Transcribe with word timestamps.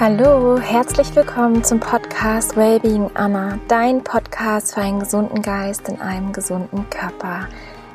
Hallo, 0.00 0.58
herzlich 0.58 1.14
willkommen 1.14 1.62
zum 1.62 1.78
Podcast 1.78 2.56
Wellbeing 2.56 3.10
Anna, 3.14 3.58
dein 3.68 4.02
Podcast 4.02 4.74
für 4.74 4.80
einen 4.80 5.00
gesunden 5.00 5.42
Geist 5.42 5.88
in 5.88 6.00
einem 6.00 6.32
gesunden 6.32 6.88
Körper. 6.88 7.46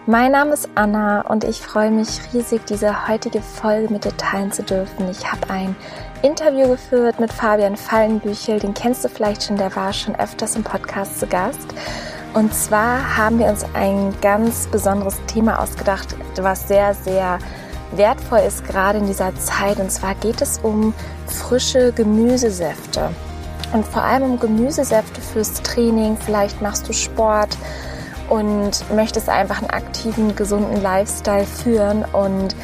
Mein 0.06 0.32
Name 0.32 0.54
ist 0.54 0.70
Anna 0.76 1.22
und 1.22 1.44
ich 1.44 1.60
freue 1.60 1.92
mich 1.92 2.08
riesig, 2.34 2.66
diese 2.66 3.08
heutige 3.08 3.42
Folge 3.42 3.92
mit 3.92 4.06
dir 4.06 4.16
teilen 4.16 4.52
zu 4.52 4.64
dürfen. 4.64 5.10
Ich 5.10 5.30
habe 5.30 5.50
ein 5.50 5.76
Interview 6.22 6.70
geführt 6.70 7.20
mit 7.20 7.34
Fabian 7.34 7.76
Fallenbüchel, 7.76 8.60
den 8.60 8.76
kennst 8.76 9.04
du 9.04 9.10
vielleicht 9.10 9.44
schon, 9.44 9.58
der 9.58 9.76
war 9.76 9.92
schon 9.92 10.16
öfters 10.16 10.56
im 10.56 10.64
Podcast 10.64 11.20
zu 11.20 11.28
Gast. 11.28 11.74
Und 12.34 12.54
zwar 12.54 13.18
haben 13.18 13.40
wir 13.40 13.48
uns 13.48 13.66
ein 13.74 14.14
ganz 14.22 14.68
besonderes 14.68 15.20
Thema 15.26 15.60
ausgedacht, 15.60 16.16
was 16.38 16.68
sehr, 16.68 16.94
sehr 16.94 17.40
wertvoll 17.92 18.40
ist, 18.40 18.66
gerade 18.66 19.00
in 19.00 19.08
dieser 19.08 19.36
Zeit. 19.36 19.80
Und 19.80 19.92
zwar 19.92 20.16
geht 20.16 20.42
es 20.42 20.60
um 20.60 20.94
frische 21.28 21.92
Gemüsesäfte. 21.94 23.10
Und 23.74 23.86
vor 23.86 24.04
allem 24.04 24.24
um 24.24 24.40
Gemüsesäfte 24.40 25.22
fürs 25.22 25.62
Training. 25.62 26.18
Vielleicht 26.18 26.62
machst 26.62 26.88
du 26.88 26.94
Sport 26.94 27.58
und 28.30 28.84
möchtest 28.94 29.30
einfach 29.30 29.60
einen 29.60 29.70
aktiven, 29.70 30.36
gesunden 30.36 30.82
Lifestyle 30.82 31.46
führen. 31.46 32.06
Und 32.06 32.56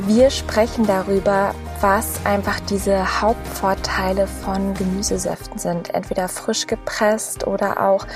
wir 0.00 0.30
sprechen 0.30 0.86
darüber, 0.86 1.54
was 1.80 2.24
einfach 2.24 2.60
diese 2.60 3.20
Hauptvorteile 3.20 4.26
von 4.26 4.74
Gemüsesäften 4.74 5.58
sind. 5.58 5.94
Entweder 5.94 6.28
frisch 6.28 6.66
gepresst 6.66 7.46
oder 7.46 7.80
auch 7.80 8.06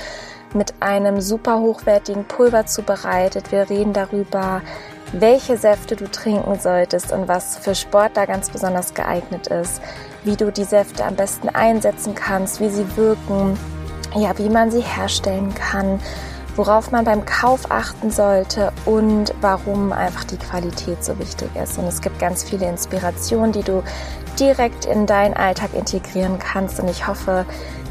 mit 0.53 0.73
einem 0.81 1.21
super 1.21 1.59
hochwertigen 1.59 2.25
Pulver 2.25 2.65
zubereitet. 2.65 3.51
Wir 3.51 3.69
reden 3.69 3.93
darüber, 3.93 4.61
welche 5.13 5.57
Säfte 5.57 5.95
du 5.95 6.09
trinken 6.09 6.59
solltest 6.59 7.11
und 7.11 7.27
was 7.27 7.57
für 7.57 7.75
Sportler 7.75 8.25
ganz 8.25 8.49
besonders 8.49 8.93
geeignet 8.93 9.47
ist, 9.47 9.81
wie 10.23 10.35
du 10.35 10.51
die 10.51 10.63
Säfte 10.63 11.05
am 11.05 11.15
besten 11.15 11.49
einsetzen 11.49 12.15
kannst, 12.15 12.59
wie 12.59 12.69
sie 12.69 12.97
wirken, 12.97 13.57
ja, 14.15 14.37
wie 14.37 14.49
man 14.49 14.71
sie 14.71 14.81
herstellen 14.81 15.53
kann, 15.53 15.99
worauf 16.55 16.91
man 16.91 17.05
beim 17.05 17.25
Kauf 17.25 17.69
achten 17.69 18.09
sollte 18.11 18.71
und 18.85 19.33
warum 19.41 19.91
einfach 19.91 20.23
die 20.23 20.37
Qualität 20.37 21.03
so 21.03 21.17
wichtig 21.19 21.49
ist. 21.55 21.77
Und 21.77 21.87
es 21.87 22.01
gibt 22.01 22.19
ganz 22.19 22.43
viele 22.43 22.67
Inspirationen, 22.67 23.51
die 23.51 23.63
du 23.63 23.83
direkt 24.39 24.85
in 24.85 25.05
deinen 25.05 25.35
Alltag 25.35 25.73
integrieren 25.73 26.39
kannst. 26.39 26.79
Und 26.79 26.89
ich 26.89 27.07
hoffe, 27.07 27.45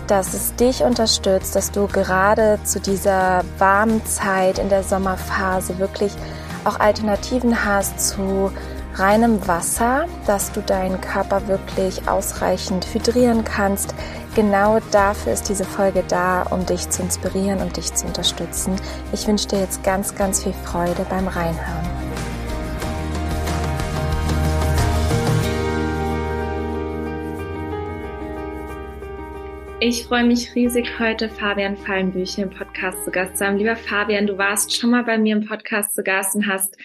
dass 0.07 0.35
es 0.35 0.55
dich 0.57 0.83
unterstützt, 0.83 1.55
dass 1.55 1.71
du 1.71 1.87
gerade 1.87 2.59
zu 2.65 2.81
dieser 2.81 3.45
warmen 3.59 4.05
Zeit 4.07 4.59
in 4.59 4.69
der 4.69 4.83
Sommerphase 4.83 5.79
wirklich 5.79 6.13
auch 6.65 6.81
Alternativen 6.81 7.65
hast 7.65 8.01
zu 8.01 8.53
reinem 8.95 9.47
Wasser, 9.49 10.07
dass 10.27 10.53
du 10.53 10.61
deinen 10.61 11.01
Körper 11.01 11.49
wirklich 11.49 12.09
ausreichend 12.09 12.87
hydrieren 12.93 13.45
kannst. 13.45 13.95
Genau 14.35 14.79
dafür 14.91 15.33
ist 15.33 15.49
diese 15.49 15.65
Folge 15.65 16.05
da, 16.09 16.43
um 16.43 16.67
dich 16.67 16.89
zu 16.91 17.03
inspirieren 17.03 17.61
und 17.61 17.77
dich 17.77 17.95
zu 17.95 18.07
unterstützen. 18.07 18.77
Ich 19.13 19.27
wünsche 19.27 19.49
dir 19.49 19.61
jetzt 19.61 19.83
ganz, 19.83 20.15
ganz 20.15 20.43
viel 20.43 20.55
Freude 20.65 21.07
beim 21.09 21.29
Reinhören. 21.29 22.12
Ich 29.85 30.05
freue 30.05 30.23
mich 30.23 30.55
riesig, 30.55 31.01
heute 31.01 31.29
Fabian 31.29 31.77
Fallenbücher 31.77 32.45
im 32.45 32.51
Podcast 32.51 33.05
zu 33.05 33.11
Gast 33.11 33.37
zu 33.37 33.45
haben. 33.45 33.59
Lieber 33.59 33.75
Fabian, 33.75 34.29
du 34.29 34.39
warst 34.39 34.77
schon 34.77 34.91
mal 34.91 35.03
bei 35.03 35.19
mir 35.19 35.35
im 35.35 35.45
Podcast 35.45 35.97
zu 35.97 36.05
Gast 36.05 36.37
und 36.37 36.47
hast 36.47 36.77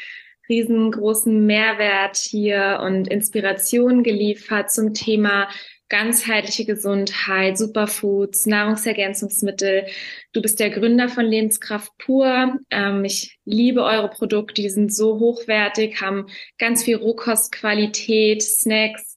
riesengroßen 0.49 1.45
Mehrwert 1.45 2.17
hier 2.17 2.79
und 2.83 3.07
Inspiration 3.07 4.01
geliefert 4.01 4.71
zum 4.71 4.95
Thema 4.95 5.47
ganzheitliche 5.89 6.65
Gesundheit, 6.65 7.59
Superfoods, 7.59 8.47
Nahrungsergänzungsmittel. 8.47 9.85
Du 10.33 10.41
bist 10.41 10.59
der 10.59 10.71
Gründer 10.71 11.07
von 11.07 11.25
Lebenskraft 11.27 11.91
pur. 11.99 12.57
Ähm, 12.71 13.05
ich 13.05 13.37
liebe 13.45 13.83
eure 13.83 14.09
Produkte, 14.09 14.59
die 14.59 14.69
sind 14.69 14.91
so 14.91 15.19
hochwertig, 15.19 16.01
haben 16.01 16.25
ganz 16.57 16.83
viel 16.83 16.95
Rohkostqualität, 16.95 18.41
Snacks 18.41 19.15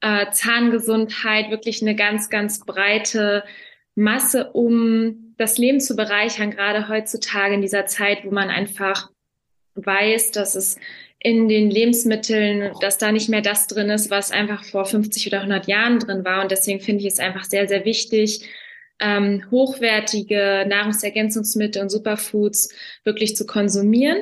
äh, 0.00 0.30
Zahngesundheit, 0.30 1.50
wirklich 1.50 1.82
eine 1.82 1.96
ganz, 1.96 2.30
ganz 2.30 2.64
breite 2.64 3.44
Masse, 3.94 4.52
um 4.52 5.34
das 5.38 5.58
Leben 5.58 5.80
zu 5.80 5.96
bereichern, 5.96 6.50
gerade 6.50 6.88
heutzutage 6.88 7.54
in 7.54 7.62
dieser 7.62 7.86
Zeit, 7.86 8.24
wo 8.24 8.30
man 8.30 8.50
einfach 8.50 9.10
weiß, 9.74 10.32
dass 10.32 10.54
es 10.54 10.76
in 11.20 11.48
den 11.48 11.70
Lebensmitteln, 11.70 12.72
dass 12.80 12.98
da 12.98 13.10
nicht 13.10 13.28
mehr 13.28 13.40
das 13.40 13.66
drin 13.66 13.90
ist, 13.90 14.10
was 14.10 14.30
einfach 14.30 14.64
vor 14.64 14.84
50 14.84 15.26
oder 15.26 15.38
100 15.38 15.66
Jahren 15.66 15.98
drin 15.98 16.24
war. 16.24 16.42
Und 16.42 16.52
deswegen 16.52 16.80
finde 16.80 17.04
ich 17.04 17.12
es 17.12 17.18
einfach 17.18 17.44
sehr, 17.44 17.66
sehr 17.66 17.84
wichtig, 17.84 18.48
ähm, 19.00 19.44
hochwertige 19.50 20.64
Nahrungsergänzungsmittel 20.68 21.82
und 21.82 21.90
Superfoods 21.90 22.72
wirklich 23.04 23.36
zu 23.36 23.46
konsumieren. 23.46 24.18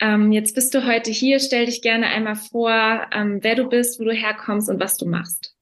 Ähm, 0.00 0.32
jetzt 0.32 0.54
bist 0.54 0.74
du 0.74 0.86
heute 0.86 1.10
hier. 1.10 1.40
Stell 1.40 1.66
dich 1.66 1.82
gerne 1.82 2.06
einmal 2.06 2.36
vor, 2.36 3.06
ähm, 3.12 3.38
wer 3.42 3.54
du 3.54 3.68
bist, 3.68 3.98
wo 3.98 4.04
du 4.04 4.12
herkommst 4.12 4.68
und 4.68 4.80
was 4.80 4.96
du 4.96 5.06
machst. 5.06 5.56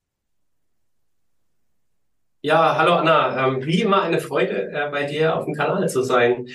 Ja, 2.43 2.77
hallo 2.77 2.95
Anna. 2.95 3.47
Ähm, 3.47 3.65
wie 3.65 3.81
immer 3.81 4.03
eine 4.03 4.21
Freude, 4.21 4.71
äh, 4.71 4.91
bei 4.91 5.05
dir 5.05 5.37
auf 5.37 5.47
dem 5.47 5.55
Kanal 5.55 5.89
zu 5.89 6.03
sein. 6.03 6.47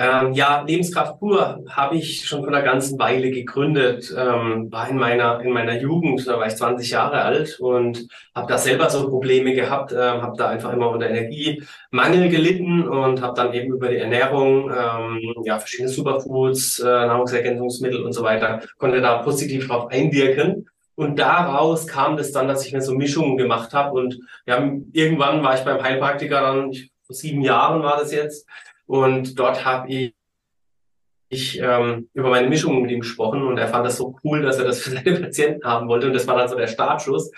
Ähm, 0.00 0.32
ja, 0.32 0.62
Lebenskraft 0.62 1.18
pur 1.18 1.64
habe 1.68 1.96
ich 1.96 2.24
schon 2.24 2.44
vor 2.44 2.48
einer 2.54 2.62
ganzen 2.62 3.00
Weile 3.00 3.32
gegründet. 3.32 4.14
Ähm, 4.16 4.70
war 4.70 4.88
in 4.88 4.96
meiner 4.96 5.40
in 5.40 5.50
meiner 5.52 5.80
Jugend, 5.80 6.24
da 6.28 6.38
war 6.38 6.46
ich 6.46 6.54
20 6.54 6.88
Jahre 6.88 7.22
alt 7.22 7.58
und 7.58 8.06
habe 8.32 8.46
da 8.46 8.58
selber 8.58 8.88
so 8.90 9.08
Probleme 9.08 9.54
gehabt, 9.54 9.90
ähm, 9.90 10.22
habe 10.22 10.36
da 10.38 10.50
einfach 10.50 10.72
immer 10.72 10.90
unter 10.90 11.10
Energiemangel 11.10 12.28
gelitten 12.28 12.86
und 12.86 13.20
habe 13.22 13.34
dann 13.34 13.52
eben 13.52 13.72
über 13.74 13.88
die 13.88 13.96
Ernährung, 13.96 14.70
ähm, 14.70 15.34
ja 15.44 15.58
verschiedene 15.58 15.88
Superfoods, 15.88 16.78
äh, 16.78 16.84
Nahrungsergänzungsmittel 16.84 18.04
und 18.04 18.12
so 18.12 18.22
weiter, 18.22 18.60
konnte 18.78 19.00
da 19.00 19.18
positiv 19.22 19.66
drauf 19.66 19.90
einwirken. 19.90 20.68
Und 20.94 21.18
daraus 21.18 21.86
kam 21.88 22.16
das 22.16 22.30
dann, 22.32 22.48
dass 22.48 22.64
ich 22.66 22.72
mir 22.72 22.82
so 22.82 22.94
Mischungen 22.94 23.36
gemacht 23.36 23.72
habe. 23.74 23.92
Und 23.92 24.18
ja, 24.46 24.58
irgendwann 24.92 25.42
war 25.42 25.54
ich 25.54 25.64
beim 25.64 25.82
Heilpraktiker 25.82 26.40
dann, 26.40 26.72
vor 27.08 27.14
sieben 27.14 27.40
Jahren 27.40 27.82
war 27.82 27.96
das 27.98 28.12
jetzt, 28.12 28.46
und 28.88 29.38
dort 29.38 29.66
habe 29.66 29.88
ich, 29.88 30.14
ich 31.28 31.60
ähm, 31.60 32.08
über 32.14 32.30
meine 32.30 32.48
Mischung 32.48 32.80
mit 32.80 32.90
ihm 32.90 33.00
gesprochen 33.00 33.42
und 33.42 33.58
er 33.58 33.68
fand 33.68 33.84
das 33.86 33.98
so 33.98 34.16
cool, 34.24 34.40
dass 34.40 34.58
er 34.58 34.64
das 34.64 34.80
für 34.80 34.90
seine 34.90 35.12
Patienten 35.20 35.62
haben 35.64 35.88
wollte. 35.88 36.06
Und 36.06 36.14
das 36.14 36.26
war 36.26 36.38
dann 36.38 36.48
so 36.48 36.56
der 36.56 36.68
Startschuss. 36.68 37.30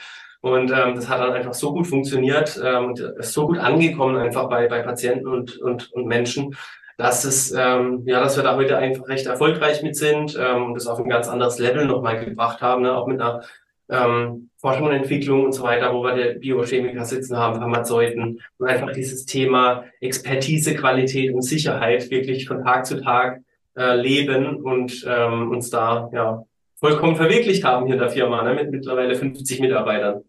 Und 0.43 0.71
ähm, 0.71 0.95
das 0.95 1.09
hat 1.09 1.21
dann 1.21 1.33
einfach 1.33 1.53
so 1.53 1.73
gut 1.73 1.89
funktioniert 1.89 2.59
ähm, 2.65 2.87
und 2.87 3.01
ist 3.01 3.33
so 3.33 3.49
gut 3.49 3.59
angekommen 3.59 4.17
einfach 4.17 4.49
bei, 4.49 4.69
bei 4.69 4.81
Patienten 4.81 5.27
und, 5.27 5.59
und, 5.59 5.93
und 5.93 6.07
Menschen, 6.07 6.57
dass 6.97 7.25
es 7.25 7.51
ähm, 7.51 8.03
ja, 8.07 8.21
dass 8.21 8.37
wir 8.37 8.45
da 8.45 8.55
heute 8.55 8.79
einfach 8.79 9.09
recht 9.09 9.27
erfolgreich 9.27 9.83
mit 9.83 9.97
sind 9.97 10.39
ähm, 10.41 10.67
und 10.67 10.75
das 10.75 10.87
auf 10.87 11.01
ein 11.01 11.11
ganz 11.11 11.29
anderes 11.29 11.59
Level 11.59 11.85
nochmal 11.85 12.25
gebracht 12.25 12.63
haben, 12.63 12.83
ne? 12.83 12.97
auch 12.97 13.09
mit 13.09 13.21
einer 13.21 13.43
ähm, 13.91 14.51
Forschung 14.57 14.87
und 14.89 14.93
Entwicklung 14.93 15.45
und 15.45 15.53
so 15.53 15.63
weiter, 15.63 15.93
wo 15.93 16.03
wir 16.03 16.15
der 16.15 16.35
Biochemiker 16.35 17.05
sitzen 17.05 17.37
haben, 17.37 17.59
Pharmazeuten 17.59 18.41
und 18.59 18.69
einfach 18.69 18.93
dieses 18.93 19.27
Thema 19.27 19.85
Expertise, 20.01 20.75
Qualität 20.75 21.35
und 21.35 21.43
Sicherheit 21.43 22.11
wirklich 22.11 22.47
von 22.47 22.63
Tag 22.63 22.87
zu 22.87 23.01
Tag 23.01 23.41
äh, 23.77 23.97
leben 23.97 24.57
und 24.63 25.05
ähm, 25.09 25.51
uns 25.51 25.71
da 25.71 26.11
ja 26.13 26.45
vollkommen 26.77 27.17
verwirklicht 27.17 27.65
haben 27.65 27.87
hier 27.87 27.95
in 27.95 28.01
der 28.01 28.11
Firma 28.11 28.43
ne, 28.43 28.55
mit 28.55 28.71
mittlerweile 28.71 29.15
50 29.15 29.61
Mitarbeitern. 29.61 30.23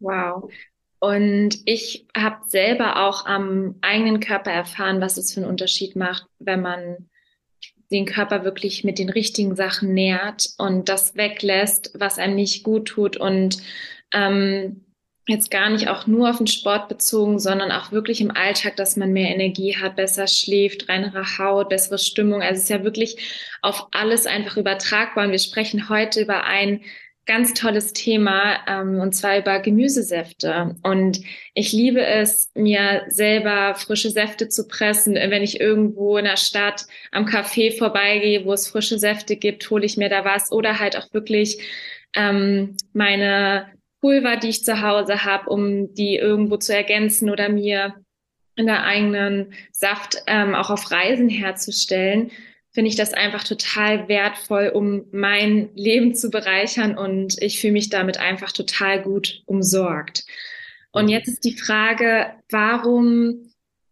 Wow. 0.00 0.50
Und 1.00 1.58
ich 1.64 2.06
habe 2.16 2.38
selber 2.46 3.06
auch 3.06 3.26
am 3.26 3.76
eigenen 3.80 4.20
Körper 4.20 4.50
erfahren, 4.50 5.00
was 5.00 5.16
es 5.16 5.32
für 5.32 5.40
einen 5.40 5.50
Unterschied 5.50 5.94
macht, 5.96 6.26
wenn 6.38 6.60
man 6.60 7.08
den 7.90 8.06
Körper 8.06 8.44
wirklich 8.44 8.84
mit 8.84 8.98
den 8.98 9.08
richtigen 9.08 9.56
Sachen 9.56 9.94
nährt 9.94 10.50
und 10.58 10.88
das 10.88 11.16
weglässt, 11.16 11.92
was 11.98 12.18
einem 12.18 12.34
nicht 12.34 12.62
gut 12.62 12.88
tut 12.88 13.16
und 13.16 13.58
ähm, 14.12 14.84
jetzt 15.28 15.50
gar 15.50 15.68
nicht 15.68 15.88
auch 15.88 16.06
nur 16.06 16.30
auf 16.30 16.38
den 16.38 16.46
Sport 16.46 16.88
bezogen, 16.88 17.38
sondern 17.38 17.70
auch 17.70 17.92
wirklich 17.92 18.20
im 18.22 18.30
Alltag, 18.30 18.76
dass 18.76 18.96
man 18.96 19.12
mehr 19.12 19.28
Energie 19.28 19.76
hat, 19.76 19.94
besser 19.94 20.26
schläft, 20.26 20.88
reinere 20.88 21.38
Haut, 21.38 21.68
bessere 21.68 21.98
Stimmung. 21.98 22.40
Also 22.42 22.54
es 22.54 22.62
ist 22.64 22.70
ja 22.70 22.82
wirklich 22.82 23.18
auf 23.60 23.88
alles 23.92 24.26
einfach 24.26 24.56
übertragbar. 24.56 25.26
Und 25.26 25.32
wir 25.32 25.38
sprechen 25.38 25.90
heute 25.90 26.22
über 26.22 26.44
ein 26.44 26.80
ganz 27.28 27.52
tolles 27.52 27.92
Thema 27.92 28.56
ähm, 28.66 29.00
und 29.00 29.14
zwar 29.14 29.38
über 29.38 29.60
Gemüsesäfte. 29.60 30.74
Und 30.82 31.20
ich 31.52 31.72
liebe 31.72 32.04
es, 32.04 32.50
mir 32.54 33.04
selber 33.08 33.74
frische 33.74 34.10
Säfte 34.10 34.48
zu 34.48 34.66
pressen. 34.66 35.14
Wenn 35.14 35.42
ich 35.42 35.60
irgendwo 35.60 36.16
in 36.16 36.24
der 36.24 36.38
Stadt 36.38 36.86
am 37.12 37.26
Café 37.26 37.76
vorbeigehe, 37.76 38.46
wo 38.46 38.54
es 38.54 38.66
frische 38.66 38.98
Säfte 38.98 39.36
gibt, 39.36 39.70
hole 39.70 39.84
ich 39.84 39.98
mir 39.98 40.08
da 40.08 40.24
was 40.24 40.50
oder 40.50 40.80
halt 40.80 40.96
auch 40.96 41.12
wirklich 41.12 41.60
ähm, 42.16 42.76
meine 42.94 43.68
Pulver, 44.00 44.36
die 44.36 44.48
ich 44.48 44.64
zu 44.64 44.80
Hause 44.80 45.24
habe, 45.24 45.50
um 45.50 45.92
die 45.92 46.16
irgendwo 46.16 46.56
zu 46.56 46.74
ergänzen 46.74 47.28
oder 47.28 47.50
mir 47.50 47.94
in 48.56 48.66
der 48.66 48.84
eigenen 48.84 49.52
Saft 49.70 50.22
ähm, 50.26 50.54
auch 50.54 50.70
auf 50.70 50.90
Reisen 50.90 51.28
herzustellen 51.28 52.30
finde 52.78 52.90
ich 52.90 52.96
das 52.96 53.12
einfach 53.12 53.42
total 53.42 54.06
wertvoll, 54.06 54.70
um 54.72 55.06
mein 55.10 55.70
Leben 55.74 56.14
zu 56.14 56.30
bereichern 56.30 56.96
und 56.96 57.34
ich 57.42 57.60
fühle 57.60 57.72
mich 57.72 57.90
damit 57.90 58.20
einfach 58.20 58.52
total 58.52 59.02
gut 59.02 59.42
umsorgt. 59.46 60.24
Und 60.92 61.06
mhm. 61.06 61.10
jetzt 61.10 61.26
ist 61.26 61.44
die 61.44 61.56
Frage, 61.58 62.26
warum 62.52 63.50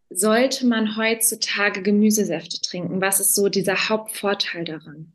sollte 0.08 0.68
man 0.68 0.96
heutzutage 0.96 1.82
Gemüsesäfte 1.82 2.60
trinken? 2.60 3.00
Was 3.00 3.18
ist 3.18 3.34
so 3.34 3.48
dieser 3.48 3.88
Hauptvorteil 3.88 4.62
daran? 4.64 5.12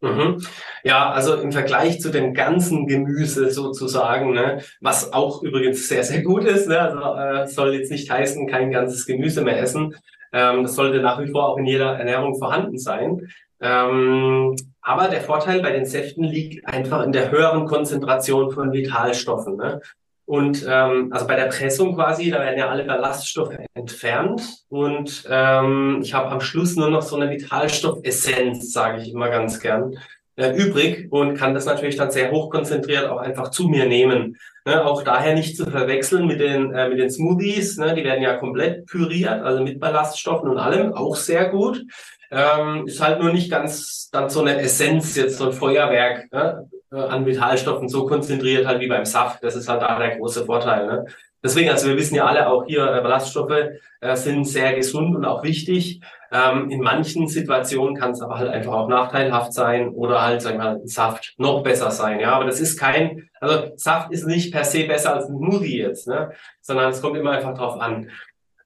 Mhm. 0.00 0.46
Ja, 0.84 1.10
also 1.10 1.34
im 1.34 1.50
Vergleich 1.50 2.00
zu 2.00 2.10
dem 2.10 2.34
ganzen 2.34 2.86
Gemüse 2.86 3.50
sozusagen, 3.50 4.32
ne, 4.32 4.62
was 4.80 5.12
auch 5.12 5.42
übrigens 5.42 5.88
sehr, 5.88 6.04
sehr 6.04 6.22
gut 6.22 6.44
ist, 6.44 6.68
ne, 6.68 6.78
also 6.78 7.16
äh, 7.16 7.48
soll 7.48 7.74
jetzt 7.74 7.90
nicht 7.90 8.08
heißen, 8.08 8.46
kein 8.46 8.70
ganzes 8.70 9.06
Gemüse 9.06 9.42
mehr 9.42 9.58
essen. 9.58 9.96
Ähm, 10.32 10.62
das 10.62 10.74
sollte 10.74 11.00
nach 11.00 11.20
wie 11.20 11.30
vor 11.30 11.48
auch 11.48 11.58
in 11.58 11.66
jeder 11.66 11.96
Ernährung 11.98 12.38
vorhanden 12.38 12.78
sein. 12.78 13.28
Ähm, 13.60 14.56
aber 14.80 15.08
der 15.08 15.20
Vorteil 15.20 15.62
bei 15.62 15.70
den 15.70 15.84
Säften 15.84 16.24
liegt 16.24 16.66
einfach 16.66 17.04
in 17.04 17.12
der 17.12 17.30
höheren 17.30 17.66
Konzentration 17.66 18.50
von 18.50 18.72
Vitalstoffen. 18.72 19.56
Ne? 19.56 19.80
Und 20.24 20.66
ähm, 20.68 21.12
also 21.12 21.26
bei 21.26 21.36
der 21.36 21.46
Pressung 21.46 21.94
quasi, 21.94 22.30
da 22.30 22.40
werden 22.40 22.58
ja 22.58 22.68
alle 22.68 22.84
Ballaststoffe 22.84 23.56
entfernt. 23.74 24.64
Und 24.68 25.24
ähm, 25.28 26.00
ich 26.02 26.14
habe 26.14 26.30
am 26.30 26.40
Schluss 26.40 26.74
nur 26.76 26.90
noch 26.90 27.02
so 27.02 27.16
eine 27.16 27.30
Vitalstoffessenz, 27.30 28.72
sage 28.72 29.02
ich 29.02 29.12
immer 29.12 29.28
ganz 29.28 29.60
gern, 29.60 29.98
äh, 30.36 30.50
übrig 30.56 31.08
und 31.10 31.34
kann 31.34 31.54
das 31.54 31.66
natürlich 31.66 31.96
dann 31.96 32.10
sehr 32.10 32.30
hochkonzentriert 32.30 33.08
auch 33.08 33.18
einfach 33.18 33.50
zu 33.50 33.68
mir 33.68 33.86
nehmen. 33.86 34.36
Ne, 34.64 34.84
auch 34.84 35.02
daher 35.02 35.34
nicht 35.34 35.56
zu 35.56 35.66
verwechseln 35.66 36.26
mit 36.26 36.40
den, 36.40 36.72
äh, 36.72 36.88
mit 36.88 36.98
den 36.98 37.10
Smoothies. 37.10 37.78
Ne, 37.78 37.94
die 37.94 38.04
werden 38.04 38.22
ja 38.22 38.36
komplett 38.36 38.86
püriert, 38.86 39.42
also 39.42 39.62
mit 39.62 39.80
Ballaststoffen 39.80 40.48
und 40.48 40.58
allem, 40.58 40.94
auch 40.94 41.16
sehr 41.16 41.48
gut. 41.48 41.84
Ähm, 42.30 42.86
ist 42.86 43.02
halt 43.02 43.20
nur 43.20 43.32
nicht 43.32 43.50
ganz 43.50 44.08
dann 44.10 44.30
so 44.30 44.40
eine 44.40 44.58
Essenz, 44.58 45.16
jetzt 45.16 45.36
so 45.36 45.46
ein 45.46 45.52
Feuerwerk. 45.52 46.32
Ne? 46.32 46.66
Äh, 46.90 46.96
an 46.96 47.26
Vitalstoffen 47.26 47.88
so 47.88 48.06
konzentriert 48.06 48.66
halt 48.66 48.80
wie 48.80 48.88
beim 48.88 49.04
Saft. 49.04 49.44
Das 49.44 49.54
ist 49.54 49.68
halt 49.68 49.82
da 49.82 49.98
der 49.98 50.16
große 50.16 50.46
Vorteil. 50.46 50.86
Ne? 50.86 51.06
Deswegen, 51.42 51.70
also 51.70 51.88
wir 51.88 51.96
wissen 51.96 52.14
ja 52.14 52.24
alle 52.24 52.48
auch 52.48 52.64
hier, 52.64 52.84
äh, 52.84 53.00
Ballaststoffe 53.00 53.70
äh, 54.00 54.16
sind 54.16 54.44
sehr 54.44 54.74
gesund 54.74 55.14
und 55.16 55.24
auch 55.24 55.42
wichtig. 55.42 56.00
Ähm, 56.32 56.70
in 56.70 56.80
manchen 56.80 57.28
Situationen 57.28 57.94
kann 57.94 58.12
es 58.12 58.22
aber 58.22 58.38
halt 58.38 58.48
einfach 58.48 58.72
auch 58.72 58.88
nachteilhaft 58.88 59.52
sein 59.52 59.90
oder 59.90 60.22
halt, 60.22 60.40
sagen 60.40 60.58
wir 60.58 60.64
mal, 60.64 60.80
Saft 60.84 61.34
noch 61.36 61.62
besser 61.62 61.90
sein. 61.90 62.20
Ja, 62.20 62.32
aber 62.32 62.46
das 62.46 62.58
ist 62.58 62.78
kein, 62.78 63.28
also 63.38 63.72
Saft 63.76 64.12
ist 64.12 64.26
nicht 64.26 64.50
per 64.50 64.64
se 64.64 64.84
besser 64.84 65.14
als 65.14 65.28
ein 65.28 65.36
Smoothie 65.36 65.78
jetzt, 65.78 66.08
ne? 66.08 66.32
sondern 66.62 66.90
es 66.90 67.02
kommt 67.02 67.18
immer 67.18 67.32
einfach 67.32 67.54
drauf 67.54 67.78
an. 67.78 68.08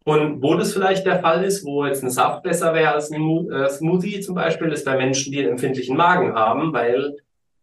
Und 0.05 0.41
wo 0.41 0.55
das 0.55 0.73
vielleicht 0.73 1.05
der 1.05 1.19
Fall 1.19 1.43
ist, 1.43 1.65
wo 1.65 1.85
jetzt 1.85 2.05
ein 2.05 2.11
Saft 2.11 2.45
besser 2.45 2.73
wäre 2.73 2.93
als 2.93 3.11
ein 3.11 3.51
äh, 3.51 3.69
Smoothie 3.69 4.21
zum 4.21 4.37
Beispiel, 4.37 4.71
ist 4.71 4.85
bei 4.85 4.97
Menschen, 4.97 5.33
die 5.33 5.41
einen 5.41 5.53
empfindlichen 5.53 5.97
Magen 5.97 6.37
haben, 6.37 6.73
weil 6.73 7.17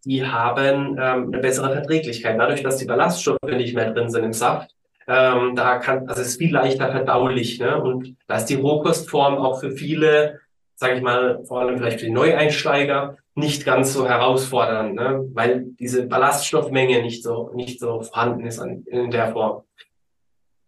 die 0.03 0.25
haben 0.25 0.97
ähm, 0.99 1.27
eine 1.31 1.37
bessere 1.37 1.71
Verträglichkeit. 1.71 2.37
Dadurch, 2.37 2.61
dass 2.61 2.75
die 2.75 2.85
Ballaststoffe 2.85 3.37
nicht 3.47 3.73
mehr 3.73 3.93
drin 3.93 4.09
sind 4.09 4.25
im 4.25 4.33
Saft, 4.33 4.75
ähm, 5.07 5.55
da 5.55 5.77
kann, 5.79 6.07
also 6.07 6.21
es 6.21 6.29
ist 6.29 6.37
viel 6.37 6.53
leichter 6.53 6.91
verdaulich. 6.91 7.59
Ne? 7.59 7.81
Und 7.81 8.15
da 8.27 8.37
ist 8.37 8.45
die 8.45 8.55
Rohkostform 8.55 9.37
auch 9.37 9.59
für 9.59 9.71
viele, 9.71 10.39
sage 10.75 10.95
ich 10.95 11.01
mal, 11.01 11.43
vor 11.45 11.61
allem 11.61 11.77
vielleicht 11.77 11.99
für 11.99 12.07
die 12.07 12.11
Neueinsteiger, 12.11 13.17
nicht 13.35 13.65
ganz 13.65 13.93
so 13.93 14.07
herausfordernd, 14.07 14.93
ne? 14.95 15.27
weil 15.33 15.65
diese 15.79 16.05
Ballaststoffmenge 16.05 17.01
nicht 17.01 17.23
so, 17.23 17.51
nicht 17.55 17.79
so 17.79 18.01
vorhanden 18.01 18.45
ist 18.45 18.59
an, 18.59 18.83
in 18.85 19.09
der 19.09 19.31
Form. 19.31 19.63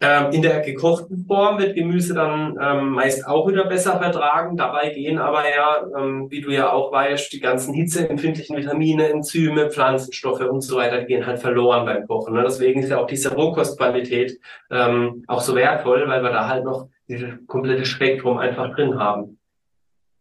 Ähm, 0.05 0.31
in 0.31 0.41
der 0.43 0.59
gekochten 0.59 1.25
Form 1.25 1.57
wird 1.57 1.73
Gemüse 1.73 2.13
dann 2.13 2.57
ähm, 2.61 2.89
meist 2.91 3.27
auch 3.27 3.47
wieder 3.47 3.65
besser 3.65 3.97
vertragen. 3.97 4.55
Dabei 4.55 4.89
gehen 4.89 5.17
aber 5.17 5.43
ja, 5.49 5.83
ähm, 5.97 6.29
wie 6.29 6.41
du 6.41 6.51
ja 6.51 6.71
auch 6.71 6.91
weißt, 6.91 7.33
die 7.33 7.39
ganzen 7.39 7.73
hitzeempfindlichen 7.73 8.55
Vitamine, 8.55 9.09
Enzyme, 9.09 9.71
Pflanzenstoffe 9.71 10.41
und 10.41 10.61
so 10.61 10.77
weiter, 10.77 10.99
die 10.99 11.07
gehen 11.07 11.25
halt 11.25 11.39
verloren 11.39 11.85
beim 11.85 12.05
Kochen. 12.05 12.35
Ne? 12.35 12.43
Deswegen 12.43 12.83
ist 12.83 12.89
ja 12.89 12.99
auch 12.99 13.07
diese 13.07 13.33
Rohkostqualität 13.33 14.39
ähm, 14.69 15.23
auch 15.27 15.41
so 15.41 15.55
wertvoll, 15.55 16.07
weil 16.07 16.21
wir 16.21 16.31
da 16.31 16.47
halt 16.47 16.65
noch 16.65 16.87
dieses 17.07 17.29
komplette 17.47 17.85
Spektrum 17.85 18.37
einfach 18.37 18.75
drin 18.75 18.99
haben. 18.99 19.34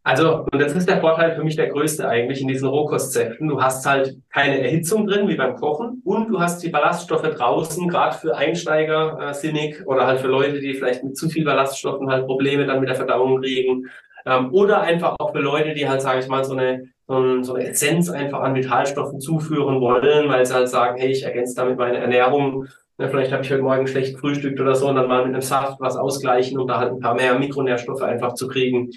Also, 0.06 0.44
und 0.52 0.60
das 0.60 0.74
ist 0.74 0.86
der 0.86 1.00
Vorteil 1.00 1.34
für 1.34 1.42
mich 1.42 1.56
der 1.56 1.68
größte 1.68 2.06
eigentlich 2.06 2.42
in 2.42 2.48
diesen 2.48 2.68
Rohkostsäften. 2.68 3.48
Du 3.48 3.62
hast 3.62 3.86
halt 3.86 4.14
keine 4.30 4.60
Erhitzung 4.60 5.06
drin, 5.06 5.28
wie 5.28 5.34
beim 5.34 5.56
Kochen, 5.56 6.02
und 6.04 6.28
du 6.28 6.40
hast 6.40 6.62
die 6.62 6.68
Ballaststoffe 6.68 7.22
draußen, 7.22 7.88
gerade 7.88 8.14
für 8.14 8.36
Einsteiger 8.36 9.18
äh, 9.18 9.32
sinnig 9.32 9.82
oder 9.86 10.06
halt 10.06 10.20
für 10.20 10.26
Leute, 10.26 10.60
die 10.60 10.74
vielleicht 10.74 11.04
mit 11.04 11.16
zu 11.16 11.30
viel 11.30 11.46
Ballaststoffen 11.46 12.10
halt 12.10 12.26
Probleme 12.26 12.66
dann 12.66 12.80
mit 12.80 12.90
der 12.90 12.96
Verdauung 12.96 13.40
kriegen. 13.40 13.86
Ähm, 14.26 14.52
oder 14.52 14.82
einfach 14.82 15.16
auch 15.18 15.32
für 15.32 15.40
Leute, 15.40 15.72
die 15.72 15.88
halt, 15.88 16.02
sage 16.02 16.20
ich 16.20 16.28
mal, 16.28 16.44
so 16.44 16.52
eine, 16.52 16.82
so, 17.08 17.14
ein, 17.14 17.42
so 17.42 17.54
eine 17.54 17.66
Essenz 17.68 18.10
einfach 18.10 18.40
an 18.40 18.54
Vitalstoffen 18.54 19.20
zuführen 19.20 19.80
wollen, 19.80 20.28
weil 20.28 20.44
sie 20.44 20.52
halt 20.52 20.68
sagen, 20.68 20.98
hey, 20.98 21.12
ich 21.12 21.22
ergänze 21.22 21.56
damit 21.56 21.78
meine 21.78 21.96
Ernährung. 21.96 22.66
Ja, 22.98 23.08
vielleicht 23.08 23.32
habe 23.32 23.42
ich 23.42 23.50
heute 23.50 23.62
Morgen 23.62 23.86
schlecht 23.86 24.14
gefrühstückt 24.14 24.60
oder 24.60 24.74
so 24.74 24.86
und 24.86 24.96
dann 24.96 25.08
mal 25.08 25.24
mit 25.24 25.32
einem 25.32 25.40
Saft 25.40 25.80
was 25.80 25.96
ausgleichen, 25.96 26.58
um 26.58 26.68
da 26.68 26.78
halt 26.78 26.92
ein 26.92 27.00
paar 27.00 27.14
mehr 27.14 27.38
Mikronährstoffe 27.38 28.02
einfach 28.02 28.34
zu 28.34 28.48
kriegen 28.48 28.90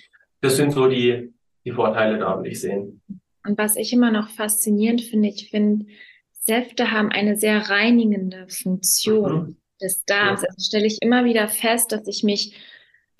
das 0.47 0.57
sind 0.57 0.71
so 0.71 0.87
die, 0.87 1.33
die 1.65 1.71
Vorteile 1.71 2.17
da, 2.17 2.37
würde 2.37 2.49
ich 2.49 2.61
sehen. 2.61 3.01
Und 3.45 3.57
was 3.57 3.75
ich 3.75 3.93
immer 3.93 4.11
noch 4.11 4.29
faszinierend 4.29 5.01
finde, 5.01 5.29
ich 5.29 5.49
finde, 5.49 5.85
Säfte 6.31 6.91
haben 6.91 7.11
eine 7.11 7.35
sehr 7.35 7.69
reinigende 7.69 8.47
Funktion 8.47 9.33
mhm. 9.33 9.57
des 9.81 10.05
Darms. 10.05 10.41
Ja. 10.41 10.47
Also 10.49 10.61
stelle 10.65 10.87
ich 10.87 11.01
immer 11.01 11.25
wieder 11.25 11.47
fest, 11.47 11.91
dass 11.91 12.07
ich 12.07 12.23
mich 12.23 12.55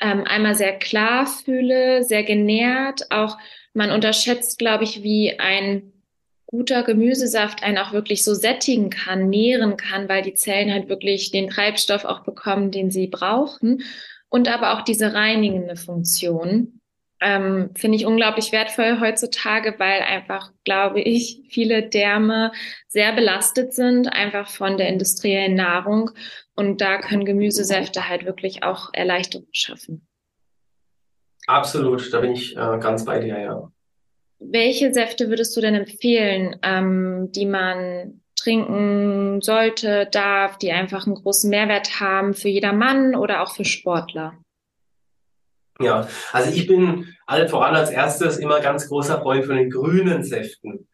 ähm, 0.02 0.24
einmal 0.26 0.56
sehr 0.56 0.78
klar 0.80 1.28
fühle, 1.28 2.04
sehr 2.04 2.24
genährt. 2.24 3.12
Auch 3.12 3.38
man 3.74 3.92
unterschätzt, 3.92 4.60
glaube 4.60 4.86
ich, 4.86 5.04
wie 5.04 5.40
ein 5.40 5.92
guter 6.46 6.84
Gemüsesaft 6.84 7.64
einen 7.64 7.78
auch 7.78 7.92
wirklich 7.92 8.24
so 8.24 8.34
sättigen 8.34 8.90
kann, 8.90 9.30
nähren 9.30 9.76
kann, 9.76 10.08
weil 10.08 10.22
die 10.22 10.34
Zellen 10.34 10.72
halt 10.72 10.88
wirklich 10.88 11.32
den 11.32 11.50
Treibstoff 11.50 12.06
auch 12.06 12.22
bekommen, 12.22 12.72
den 12.72 12.90
sie 12.90 13.08
brauchen. 13.08 13.84
Und 14.30 14.48
aber 14.48 14.74
auch 14.74 14.84
diese 14.84 15.14
reinigende 15.14 15.76
Funktion 15.76 16.77
ähm, 17.20 17.72
finde 17.76 17.98
ich 17.98 18.06
unglaublich 18.06 18.52
wertvoll 18.52 19.00
heutzutage, 19.00 19.76
weil 19.78 20.02
einfach, 20.02 20.52
glaube 20.64 21.02
ich, 21.02 21.44
viele 21.50 21.84
Därme 21.84 22.52
sehr 22.88 23.14
belastet 23.14 23.74
sind, 23.74 24.08
einfach 24.12 24.50
von 24.50 24.78
der 24.78 24.90
industriellen 24.90 25.56
Nahrung. 25.56 26.12
Und 26.56 26.82
da 26.82 27.00
können 27.00 27.26
Gemüsesäfte 27.26 28.08
halt 28.08 28.26
wirklich 28.26 28.64
auch 28.64 28.90
Erleichterung 28.94 29.48
schaffen. 29.52 30.08
Absolut, 31.48 32.14
da 32.14 32.20
bin 32.20 32.34
ich 32.34 32.56
äh, 32.58 32.78
ganz 32.80 33.06
bei 33.06 33.20
dir, 33.20 33.40
ja. 33.40 33.72
Welche 34.40 34.94
Säfte 34.94 35.30
würdest 35.30 35.56
du 35.58 35.62
denn 35.62 35.74
empfehlen, 35.74 36.58
ähm, 36.62 37.32
die 37.32 37.46
man 37.46 38.22
trinken 38.36 39.42
sollte, 39.42 40.08
darf, 40.12 40.58
die 40.58 40.72
einfach 40.72 41.08
einen 41.08 41.16
großen 41.16 41.50
Mehrwert 41.50 42.00
haben 42.00 42.36
für 42.36 42.50
jedermann 42.50 43.16
oder 43.16 43.42
auch 43.42 43.56
für 43.56 43.66
Sportler? 43.66 44.34
Ja, 45.80 46.08
also 46.32 46.52
ich 46.52 46.68
bin 46.68 47.14
alle 47.26 47.48
voran 47.48 47.76
als 47.76 47.92
erstes 47.92 48.38
immer 48.38 48.60
ganz 48.62 48.88
großer 48.88 49.22
Freund 49.22 49.46
von 49.46 49.58
den 49.58 49.70
grünen 49.70 50.24
Säften. 50.24 50.88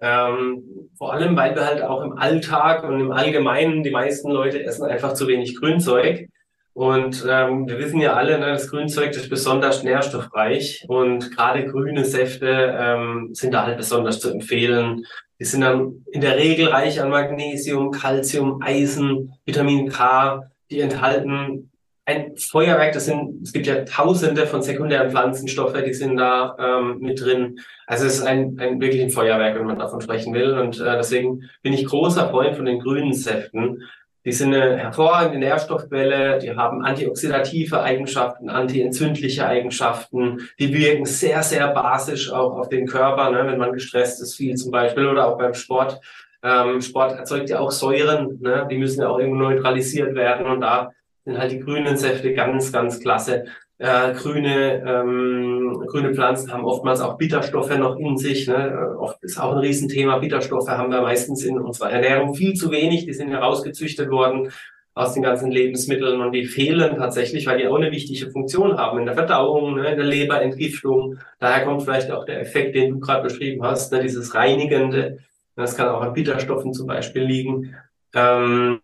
Ähm, 0.00 0.90
vor 0.96 1.12
allem, 1.12 1.36
weil 1.36 1.56
wir 1.56 1.66
halt 1.66 1.82
auch 1.82 2.02
im 2.02 2.12
Alltag 2.12 2.84
und 2.84 3.00
im 3.00 3.10
Allgemeinen, 3.10 3.82
die 3.82 3.90
meisten 3.90 4.30
Leute 4.30 4.62
essen 4.62 4.84
einfach 4.84 5.14
zu 5.14 5.26
wenig 5.26 5.56
Grünzeug. 5.56 6.28
Und 6.72 7.26
ähm, 7.28 7.66
wir 7.66 7.78
wissen 7.78 8.00
ja 8.00 8.12
alle, 8.12 8.38
ne, 8.38 8.46
das 8.52 8.70
Grünzeug 8.70 9.10
ist 9.10 9.28
besonders 9.28 9.82
nährstoffreich 9.82 10.84
und 10.86 11.34
gerade 11.34 11.66
grüne 11.66 12.04
Säfte 12.04 12.76
ähm, 12.78 13.30
sind 13.32 13.52
da 13.52 13.66
halt 13.66 13.78
besonders 13.78 14.20
zu 14.20 14.30
empfehlen. 14.30 15.04
Die 15.40 15.44
sind 15.44 15.62
dann 15.62 16.04
in 16.12 16.20
der 16.20 16.36
Regel 16.36 16.68
reich 16.68 17.00
an 17.00 17.10
Magnesium, 17.10 17.90
Calcium, 17.90 18.62
Eisen, 18.62 19.34
Vitamin 19.44 19.88
K. 19.88 20.42
Die 20.70 20.78
enthalten 20.78 21.72
ein 22.08 22.36
Feuerwerk, 22.38 22.94
das 22.94 23.04
sind, 23.04 23.42
es 23.42 23.52
gibt 23.52 23.66
ja 23.66 23.84
tausende 23.84 24.46
von 24.46 24.62
sekundären 24.62 25.10
Pflanzenstoffe, 25.10 25.76
die 25.84 25.92
sind 25.92 26.16
da 26.16 26.56
ähm, 26.58 27.00
mit 27.00 27.20
drin. 27.20 27.60
Also 27.86 28.06
es 28.06 28.14
ist 28.14 28.22
ein, 28.22 28.58
ein 28.58 28.80
wirklich 28.80 29.02
ein 29.02 29.10
Feuerwerk, 29.10 29.58
wenn 29.58 29.66
man 29.66 29.78
davon 29.78 30.00
sprechen 30.00 30.32
will. 30.32 30.54
Und 30.54 30.80
äh, 30.80 30.96
deswegen 30.96 31.42
bin 31.62 31.74
ich 31.74 31.84
großer 31.84 32.30
Freund 32.30 32.56
von 32.56 32.64
den 32.64 32.80
grünen 32.80 33.12
Säften. 33.12 33.82
Die 34.24 34.32
sind 34.32 34.54
eine 34.54 34.78
hervorragende 34.78 35.38
Nährstoffquelle, 35.38 36.38
die 36.38 36.56
haben 36.56 36.82
antioxidative 36.82 37.82
Eigenschaften, 37.82 38.48
antientzündliche 38.48 39.46
Eigenschaften, 39.46 40.48
die 40.58 40.72
wirken 40.72 41.04
sehr, 41.04 41.42
sehr 41.42 41.68
basisch 41.68 42.32
auch 42.32 42.56
auf 42.56 42.70
den 42.70 42.86
Körper, 42.86 43.30
ne, 43.30 43.46
wenn 43.46 43.58
man 43.58 43.72
gestresst 43.74 44.22
ist, 44.22 44.34
viel 44.34 44.54
zum 44.56 44.70
Beispiel, 44.70 45.06
oder 45.06 45.28
auch 45.28 45.38
beim 45.38 45.54
Sport. 45.54 46.00
Ähm, 46.42 46.80
Sport 46.80 47.18
erzeugt 47.18 47.50
ja 47.50 47.58
auch 47.60 47.70
Säuren, 47.70 48.38
ne, 48.40 48.66
die 48.70 48.78
müssen 48.78 49.02
ja 49.02 49.08
auch 49.08 49.18
irgendwo 49.18 49.38
neutralisiert 49.38 50.14
werden 50.14 50.46
und 50.46 50.62
da 50.62 50.92
sind 51.28 51.38
halt 51.38 51.52
die 51.52 51.60
grünen 51.60 51.98
Säfte 51.98 52.32
ganz, 52.32 52.72
ganz 52.72 53.00
klasse. 53.00 53.44
Äh, 53.76 54.14
grüne, 54.14 54.82
ähm, 54.84 55.84
grüne 55.86 56.14
Pflanzen 56.14 56.50
haben 56.50 56.64
oftmals 56.64 57.02
auch 57.02 57.18
Bitterstoffe 57.18 57.76
noch 57.76 57.96
in 57.96 58.16
sich. 58.16 58.48
Ne? 58.48 58.96
Oft 58.98 59.22
ist 59.22 59.38
auch 59.38 59.52
ein 59.52 59.58
Riesenthema. 59.58 60.18
Bitterstoffe 60.18 60.68
haben 60.68 60.90
wir 60.90 61.02
meistens 61.02 61.44
in 61.44 61.60
unserer 61.60 61.90
Ernährung 61.90 62.34
viel 62.34 62.54
zu 62.54 62.70
wenig. 62.70 63.04
Die 63.04 63.12
sind 63.12 63.28
herausgezüchtet 63.28 64.10
worden 64.10 64.50
aus 64.94 65.12
den 65.12 65.22
ganzen 65.22 65.52
Lebensmitteln 65.52 66.20
und 66.22 66.32
die 66.32 66.46
fehlen 66.46 66.96
tatsächlich, 66.96 67.46
weil 67.46 67.58
die 67.58 67.68
auch 67.68 67.76
eine 67.76 67.92
wichtige 67.92 68.30
Funktion 68.30 68.78
haben 68.78 68.98
in 68.98 69.04
der 69.04 69.14
Verdauung, 69.14 69.76
ne, 69.76 69.92
in 69.92 69.98
der 69.98 70.06
Leberentgiftung. 70.06 71.18
Daher 71.38 71.66
kommt 71.66 71.82
vielleicht 71.82 72.10
auch 72.10 72.24
der 72.24 72.40
Effekt, 72.40 72.74
den 72.74 72.92
du 72.92 73.00
gerade 73.00 73.22
beschrieben 73.22 73.62
hast, 73.62 73.92
ne, 73.92 74.00
dieses 74.00 74.34
Reinigende. 74.34 75.18
Das 75.56 75.76
kann 75.76 75.88
auch 75.88 76.00
an 76.00 76.14
Bitterstoffen 76.14 76.72
zum 76.72 76.86
Beispiel 76.86 77.22
liegen. 77.22 77.76
Ähm, 78.14 78.80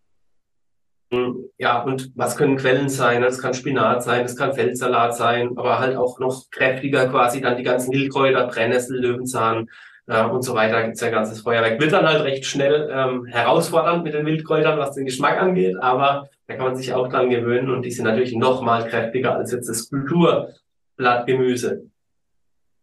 ja, 1.58 1.82
und 1.82 2.10
was 2.14 2.36
können 2.36 2.56
Quellen 2.56 2.88
sein? 2.88 3.22
Das 3.22 3.40
kann 3.40 3.54
Spinat 3.54 4.02
sein, 4.02 4.22
das 4.22 4.36
kann 4.36 4.54
Feldsalat 4.54 5.16
sein, 5.16 5.56
aber 5.56 5.78
halt 5.78 5.96
auch 5.96 6.18
noch 6.18 6.50
kräftiger 6.50 7.08
quasi 7.08 7.40
dann 7.40 7.56
die 7.56 7.62
ganzen 7.62 7.92
Wildkräuter, 7.92 8.46
Brennnessel, 8.46 9.00
Löwenzahn 9.00 9.68
äh, 10.06 10.24
und 10.24 10.42
so 10.42 10.54
weiter. 10.54 10.74
Da 10.74 10.82
gibt's 10.82 11.00
ja 11.00 11.10
ganzes 11.10 11.40
Feuerwerk. 11.40 11.80
Wird 11.80 11.92
dann 11.92 12.06
halt 12.06 12.22
recht 12.22 12.44
schnell 12.46 12.90
ähm, 12.92 13.26
herausfordernd 13.26 14.04
mit 14.04 14.14
den 14.14 14.26
Wildkräutern, 14.26 14.78
was 14.78 14.94
den 14.94 15.06
Geschmack 15.06 15.40
angeht, 15.40 15.76
aber 15.80 16.28
da 16.46 16.54
kann 16.54 16.66
man 16.66 16.76
sich 16.76 16.92
auch 16.92 17.08
dran 17.08 17.30
gewöhnen 17.30 17.70
und 17.70 17.82
die 17.82 17.90
sind 17.90 18.04
natürlich 18.04 18.34
noch 18.34 18.60
mal 18.60 18.86
kräftiger 18.86 19.34
als 19.34 19.52
jetzt 19.52 19.68
das 19.68 19.88
Kulturblattgemüse. 19.88 21.84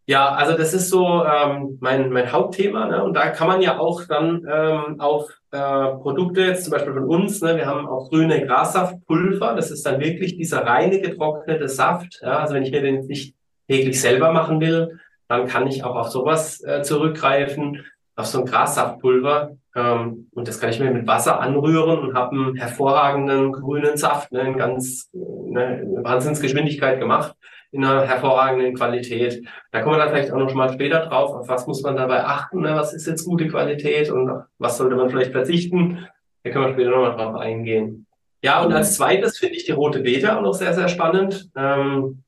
Ja, 0.07 0.29
also 0.33 0.57
das 0.57 0.73
ist 0.73 0.89
so 0.89 1.23
ähm, 1.23 1.77
mein, 1.79 2.09
mein 2.11 2.31
Hauptthema. 2.31 2.87
Ne? 2.87 3.03
Und 3.03 3.13
da 3.13 3.29
kann 3.29 3.47
man 3.47 3.61
ja 3.61 3.77
auch 3.79 4.03
dann 4.05 4.45
ähm, 4.49 4.99
auf 4.99 5.40
äh, 5.51 5.95
Produkte, 5.97 6.41
jetzt 6.41 6.63
zum 6.63 6.71
Beispiel 6.71 6.93
von 6.93 7.03
uns, 7.03 7.41
ne? 7.41 7.57
wir 7.57 7.65
haben 7.65 7.87
auch 7.87 8.09
grüne 8.09 8.45
Grassaftpulver. 8.45 9.53
Das 9.55 9.71
ist 9.71 9.85
dann 9.85 9.99
wirklich 9.99 10.37
dieser 10.37 10.65
reine 10.65 11.01
getrocknete 11.01 11.67
Saft. 11.67 12.21
Ja? 12.21 12.39
Also 12.39 12.53
wenn 12.55 12.63
ich 12.63 12.71
mir 12.71 12.81
den 12.81 13.05
nicht 13.07 13.35
täglich 13.67 13.99
selber 13.99 14.31
machen 14.31 14.61
will, 14.61 14.99
dann 15.27 15.47
kann 15.47 15.67
ich 15.67 15.83
auch 15.83 15.95
auf 15.95 16.09
sowas 16.09 16.63
äh, 16.63 16.83
zurückgreifen, 16.83 17.85
auf 18.15 18.25
so 18.25 18.39
ein 18.39 18.45
Grassaftpulver. 18.45 19.57
Ähm, 19.75 20.27
und 20.31 20.47
das 20.47 20.59
kann 20.59 20.69
ich 20.69 20.79
mir 20.79 20.91
mit 20.91 21.07
Wasser 21.07 21.39
anrühren 21.39 21.99
und 21.99 22.15
habe 22.15 22.35
einen 22.35 22.55
hervorragenden 22.55 23.51
grünen 23.51 23.97
Saft, 23.97 24.31
ne, 24.31 24.41
in 24.41 24.57
ganz 24.57 25.09
ne, 25.13 25.85
Wahnsinnsgeschwindigkeit 26.01 26.99
gemacht 26.99 27.35
in 27.71 27.85
einer 27.85 28.05
hervorragenden 28.05 28.75
Qualität. 28.75 29.47
Da 29.71 29.81
kommen 29.81 29.95
wir 29.95 29.99
dann 29.99 30.09
vielleicht 30.09 30.31
auch 30.31 30.37
noch 30.37 30.53
mal 30.53 30.73
später 30.73 31.05
drauf, 31.05 31.33
auf 31.33 31.47
was 31.47 31.67
muss 31.67 31.81
man 31.81 31.95
dabei 31.95 32.23
achten, 32.25 32.61
ne? 32.61 32.75
was 32.75 32.93
ist 32.93 33.07
jetzt 33.07 33.25
gute 33.25 33.47
Qualität 33.47 34.11
und 34.11 34.43
was 34.57 34.77
sollte 34.77 34.95
man 34.95 35.09
vielleicht 35.09 35.31
verzichten. 35.31 36.05
Da 36.43 36.49
können 36.49 36.65
wir 36.65 36.73
später 36.73 36.89
noch 36.89 37.01
mal 37.01 37.15
drauf 37.15 37.35
eingehen. 37.35 38.07
Ja, 38.43 38.63
und 38.63 38.73
als 38.73 38.95
zweites 38.95 39.37
finde 39.37 39.55
ich 39.55 39.65
die 39.65 39.71
rote 39.71 39.99
Beete 39.99 40.35
auch 40.35 40.41
noch 40.41 40.53
sehr, 40.53 40.73
sehr 40.73 40.87
spannend. 40.87 41.49
Ähm, 41.55 42.23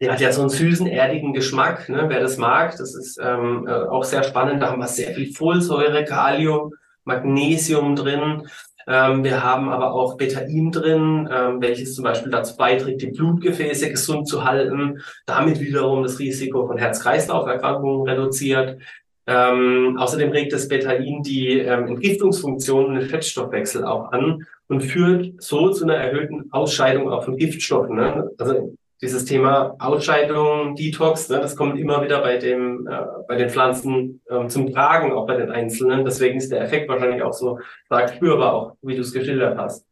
die 0.00 0.10
hat 0.10 0.20
ja 0.20 0.32
so 0.32 0.42
einen 0.42 0.50
süßen, 0.50 0.86
erdigen 0.86 1.32
Geschmack. 1.32 1.88
Ne? 1.88 2.04
Wer 2.08 2.20
das 2.20 2.36
mag, 2.36 2.76
das 2.76 2.94
ist 2.94 3.18
ähm, 3.22 3.66
äh, 3.66 3.72
auch 3.72 4.04
sehr 4.04 4.22
spannend. 4.22 4.62
Da 4.62 4.70
haben 4.70 4.80
wir 4.80 4.86
sehr 4.86 5.14
viel 5.14 5.32
Folsäure, 5.32 6.04
Kalium, 6.04 6.72
Magnesium 7.04 7.96
drin. 7.96 8.48
Ähm, 8.90 9.22
wir 9.22 9.44
haben 9.44 9.68
aber 9.68 9.92
auch 9.92 10.16
Betain 10.16 10.72
drin, 10.72 11.28
ähm, 11.32 11.60
welches 11.62 11.94
zum 11.94 12.02
Beispiel 12.02 12.32
dazu 12.32 12.56
beiträgt, 12.56 13.02
die 13.02 13.12
Blutgefäße 13.12 13.88
gesund 13.88 14.26
zu 14.26 14.44
halten, 14.44 15.00
damit 15.26 15.60
wiederum 15.60 16.02
das 16.02 16.18
Risiko 16.18 16.66
von 16.66 16.76
Herz-Kreislauf-Erkrankungen 16.76 18.08
reduziert. 18.08 18.78
Ähm, 19.28 19.96
außerdem 19.96 20.30
regt 20.30 20.52
das 20.52 20.66
Betain 20.66 21.22
die 21.22 21.60
ähm, 21.60 21.86
Entgiftungsfunktion 21.86 22.86
und 22.86 22.94
den 22.96 23.08
Fettstoffwechsel 23.08 23.84
auch 23.84 24.10
an 24.10 24.44
und 24.66 24.80
führt 24.80 25.40
so 25.40 25.70
zu 25.70 25.84
einer 25.84 25.94
erhöhten 25.94 26.50
Ausscheidung 26.50 27.08
auch 27.10 27.24
von 27.24 27.36
Giftstoffen. 27.36 27.94
Ne? 27.94 28.28
Also 28.38 28.74
dieses 29.02 29.24
Thema 29.24 29.76
Ausscheidung, 29.78 30.74
Detox, 30.76 31.28
ne, 31.30 31.40
das 31.40 31.56
kommt 31.56 31.78
immer 31.78 32.02
wieder 32.02 32.20
bei 32.20 32.36
dem, 32.36 32.86
äh, 32.86 33.00
bei 33.26 33.36
den 33.36 33.48
Pflanzen 33.48 34.20
ähm, 34.30 34.48
zum 34.48 34.72
Tragen, 34.72 35.12
auch 35.12 35.26
bei 35.26 35.36
den 35.36 35.50
Einzelnen. 35.50 36.04
Deswegen 36.04 36.36
ist 36.36 36.52
der 36.52 36.60
Effekt 36.60 36.88
wahrscheinlich 36.88 37.22
auch 37.22 37.32
so 37.32 37.58
stark 37.86 38.10
spürbar, 38.14 38.52
auch 38.52 38.76
wie 38.82 38.94
du 38.94 39.00
es 39.00 39.12
geschildert 39.12 39.56
hast. 39.56 39.86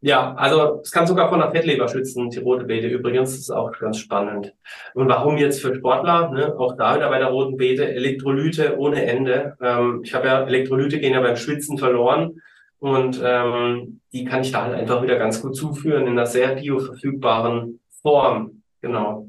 Ja, 0.00 0.34
also 0.34 0.80
es 0.82 0.90
kann 0.90 1.06
sogar 1.06 1.30
von 1.30 1.40
der 1.40 1.50
Fettleber 1.50 1.88
schützen, 1.88 2.28
die 2.28 2.38
rote 2.38 2.66
Beete 2.66 2.88
übrigens, 2.88 3.30
das 3.30 3.40
ist 3.40 3.50
auch 3.50 3.72
ganz 3.72 3.96
spannend. 3.96 4.52
Und 4.92 5.08
warum 5.08 5.38
jetzt 5.38 5.62
für 5.62 5.74
Sportler? 5.74 6.30
Ne? 6.30 6.54
Auch 6.58 6.76
da 6.76 6.94
wieder 6.96 7.08
bei 7.08 7.18
der 7.18 7.28
roten 7.28 7.56
Beete 7.56 7.88
Elektrolyte 7.88 8.78
ohne 8.78 9.06
Ende. 9.06 9.56
Ähm, 9.62 10.02
ich 10.04 10.14
habe 10.14 10.26
ja 10.26 10.44
Elektrolyte 10.44 11.00
gehen 11.00 11.14
ja 11.14 11.22
beim 11.22 11.36
Schwitzen 11.36 11.78
verloren 11.78 12.42
und 12.80 13.18
ähm, 13.24 14.02
die 14.12 14.26
kann 14.26 14.42
ich 14.42 14.52
da 14.52 14.64
halt 14.64 14.74
einfach 14.74 15.02
wieder 15.02 15.16
ganz 15.16 15.40
gut 15.40 15.56
zuführen 15.56 16.02
in 16.02 16.10
einer 16.10 16.26
sehr 16.26 16.54
bioverfügbaren 16.54 17.80
Form, 18.04 18.62
genau. 18.82 19.26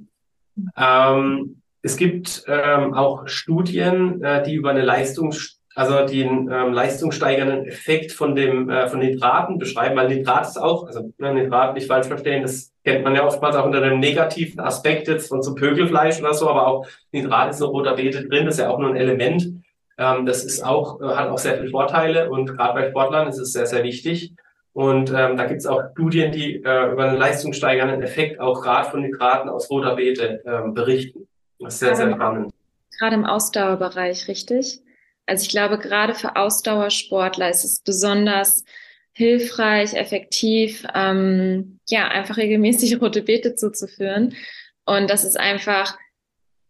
Ähm, 0.77 1.61
es 1.81 1.95
gibt 1.95 2.43
ähm, 2.47 2.93
auch 2.93 3.27
Studien, 3.27 4.21
äh, 4.21 4.43
die 4.43 4.55
über 4.55 4.71
eine 4.71 4.81
Leistung, 4.81 5.33
also 5.75 6.05
den 6.05 6.49
ähm, 6.51 6.73
leistungssteigernden 6.73 7.65
Effekt 7.67 8.11
von 8.11 8.35
dem 8.35 8.69
äh, 8.69 8.87
von 8.89 8.99
Nitraten 8.99 9.59
beschreiben, 9.59 9.95
weil 9.95 10.09
Nitrat 10.09 10.47
ist 10.47 10.57
auch, 10.57 10.87
also 10.87 11.13
ne, 11.17 11.33
Nitrat 11.33 11.73
nicht 11.75 11.87
falsch 11.87 12.07
verstehen, 12.07 12.41
das 12.41 12.73
kennt 12.83 13.05
man 13.05 13.15
ja 13.15 13.25
oftmals 13.25 13.55
auch 13.55 13.65
unter 13.65 13.79
dem 13.79 13.99
negativen 13.99 14.59
Aspekt 14.59 15.07
jetzt 15.07 15.29
von 15.29 15.41
so 15.41 15.55
Pökelfleisch 15.55 16.19
oder 16.19 16.33
so, 16.33 16.49
aber 16.49 16.67
auch 16.67 16.85
Nitrat 17.13 17.51
ist 17.51 17.61
in 17.61 17.67
roter 17.67 17.95
Beete 17.95 18.27
drin, 18.27 18.47
ist 18.47 18.59
ja 18.59 18.69
auch 18.69 18.79
nur 18.79 18.89
ein 18.89 18.97
Element. 18.97 19.47
Ähm, 19.97 20.25
das 20.25 20.43
ist 20.43 20.65
auch, 20.65 20.99
äh, 21.01 21.15
hat 21.15 21.29
auch 21.29 21.37
sehr 21.37 21.57
viele 21.57 21.69
Vorteile 21.69 22.29
und 22.29 22.47
gerade 22.47 22.73
bei 22.73 22.89
Sportlern 22.89 23.29
ist 23.29 23.39
es 23.39 23.53
sehr, 23.53 23.67
sehr 23.67 23.83
wichtig. 23.83 24.33
Und 24.75 25.09
ähm, 25.09 25.37
da 25.37 25.45
gibt 25.45 25.61
es 25.61 25.65
auch 25.67 25.81
Studien, 25.93 26.33
die 26.33 26.55
äh, 26.55 26.91
über 26.91 27.05
einen 27.05 27.17
leistungssteigernden 27.17 28.03
Effekt 28.03 28.41
auch 28.41 28.61
gerade 28.61 28.89
von 28.89 29.01
Nitraten 29.01 29.49
aus 29.49 29.69
roter 29.69 29.95
Beete 29.95 30.43
ähm, 30.45 30.73
berichten. 30.73 31.29
Das 31.59 31.75
ist 31.75 31.79
sehr, 31.79 31.95
sehr 31.95 32.11
spannend. 32.13 32.53
Gerade 32.99 33.15
im 33.15 33.23
Ausdauerbereich, 33.23 34.27
richtig? 34.27 34.81
Also 35.27 35.43
ich 35.43 35.49
glaube, 35.49 35.79
gerade 35.79 36.13
für 36.13 36.35
Ausdauersportler 36.35 37.49
ist 37.49 37.63
es 37.63 37.79
besonders 37.79 38.65
hilfreich, 39.13 39.93
effektiv, 39.93 40.85
ähm, 40.93 41.79
ja, 41.87 42.09
einfach 42.09 42.35
regelmäßig 42.35 42.99
rote 43.01 43.21
Beete 43.21 43.55
zuzuführen. 43.55 44.35
Und 44.85 45.09
das 45.09 45.23
ist 45.23 45.39
einfach, 45.39 45.97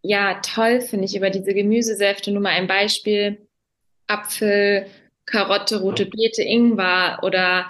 ja, 0.04 0.42
toll, 0.42 0.82
finde 0.82 1.06
ich, 1.06 1.16
über 1.16 1.32
diese 1.32 1.56
Gemüsesäfte. 1.56 2.32
Nur 2.32 2.44
mal 2.44 2.50
ein 2.50 2.68
Beispiel. 2.68 3.48
Apfel, 4.06 4.86
Karotte, 5.26 5.82
rote 5.82 6.06
Beete, 6.06 6.44
Ingwer 6.44 7.18
oder 7.24 7.66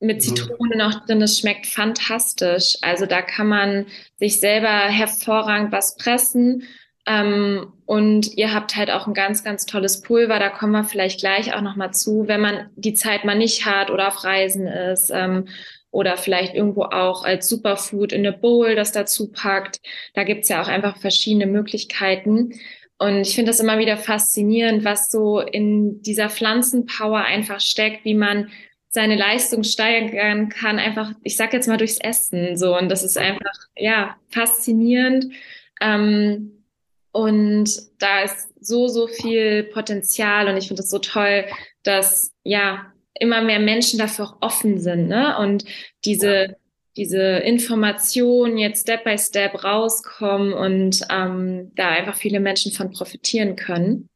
mit 0.00 0.16
mhm. 0.16 0.20
Zitrone 0.20 0.76
noch 0.76 1.06
drin. 1.06 1.20
Das 1.20 1.38
schmeckt 1.38 1.66
fantastisch. 1.66 2.76
Also 2.82 3.06
da 3.06 3.22
kann 3.22 3.48
man 3.48 3.86
sich 4.16 4.40
selber 4.40 4.68
hervorragend 4.68 5.72
was 5.72 5.96
pressen. 5.96 6.64
Ähm, 7.06 7.72
und 7.86 8.36
ihr 8.36 8.52
habt 8.52 8.76
halt 8.76 8.90
auch 8.90 9.06
ein 9.06 9.14
ganz, 9.14 9.42
ganz 9.42 9.66
tolles 9.66 10.02
Pulver. 10.02 10.38
Da 10.38 10.50
kommen 10.50 10.72
wir 10.72 10.84
vielleicht 10.84 11.20
gleich 11.20 11.54
auch 11.54 11.62
nochmal 11.62 11.92
zu, 11.92 12.28
wenn 12.28 12.40
man 12.40 12.70
die 12.76 12.94
Zeit 12.94 13.24
mal 13.24 13.36
nicht 13.36 13.64
hat 13.64 13.90
oder 13.90 14.08
auf 14.08 14.24
Reisen 14.24 14.66
ist. 14.66 15.10
Ähm, 15.10 15.46
oder 15.90 16.16
vielleicht 16.16 16.54
irgendwo 16.54 16.82
auch 16.82 17.24
als 17.24 17.48
Superfood 17.48 18.12
in 18.12 18.26
eine 18.26 18.36
Bowl 18.36 18.74
das 18.74 18.92
dazu 18.92 19.32
packt. 19.32 19.80
Da 20.14 20.24
gibt's 20.24 20.50
ja 20.50 20.60
auch 20.62 20.68
einfach 20.68 20.98
verschiedene 20.98 21.46
Möglichkeiten. 21.46 22.52
Und 22.98 23.20
ich 23.20 23.34
finde 23.34 23.50
das 23.50 23.60
immer 23.60 23.78
wieder 23.78 23.96
faszinierend, 23.96 24.84
was 24.84 25.10
so 25.10 25.40
in 25.40 26.02
dieser 26.02 26.28
Pflanzenpower 26.28 27.20
einfach 27.20 27.60
steckt, 27.60 28.04
wie 28.04 28.14
man 28.14 28.50
seine 28.98 29.14
Leistung 29.14 29.62
steigern 29.62 30.48
kann, 30.48 30.80
einfach, 30.80 31.12
ich 31.22 31.36
sag 31.36 31.52
jetzt 31.52 31.68
mal 31.68 31.76
durchs 31.76 32.00
Essen, 32.00 32.56
so. 32.56 32.76
Und 32.76 32.88
das 32.88 33.04
ist 33.04 33.16
einfach, 33.16 33.54
ja, 33.76 34.16
faszinierend. 34.28 35.32
Ähm, 35.80 36.64
und 37.12 37.70
da 38.00 38.22
ist 38.22 38.48
so, 38.60 38.88
so 38.88 39.06
viel 39.06 39.62
Potenzial 39.72 40.48
und 40.48 40.56
ich 40.56 40.66
finde 40.66 40.82
es 40.82 40.90
so 40.90 40.98
toll, 40.98 41.44
dass, 41.84 42.32
ja, 42.42 42.92
immer 43.20 43.40
mehr 43.40 43.60
Menschen 43.60 44.00
dafür 44.00 44.24
auch 44.24 44.36
offen 44.40 44.80
sind, 44.80 45.06
ne? 45.06 45.38
Und 45.38 45.64
diese, 46.04 46.56
diese 46.96 47.38
Informationen 47.38 48.58
jetzt 48.58 48.82
Step 48.82 49.04
by 49.04 49.16
Step 49.16 49.62
rauskommen 49.62 50.52
und 50.52 51.02
ähm, 51.08 51.70
da 51.76 51.90
einfach 51.90 52.16
viele 52.16 52.40
Menschen 52.40 52.72
von 52.72 52.90
profitieren 52.90 53.54
können. 53.54 54.08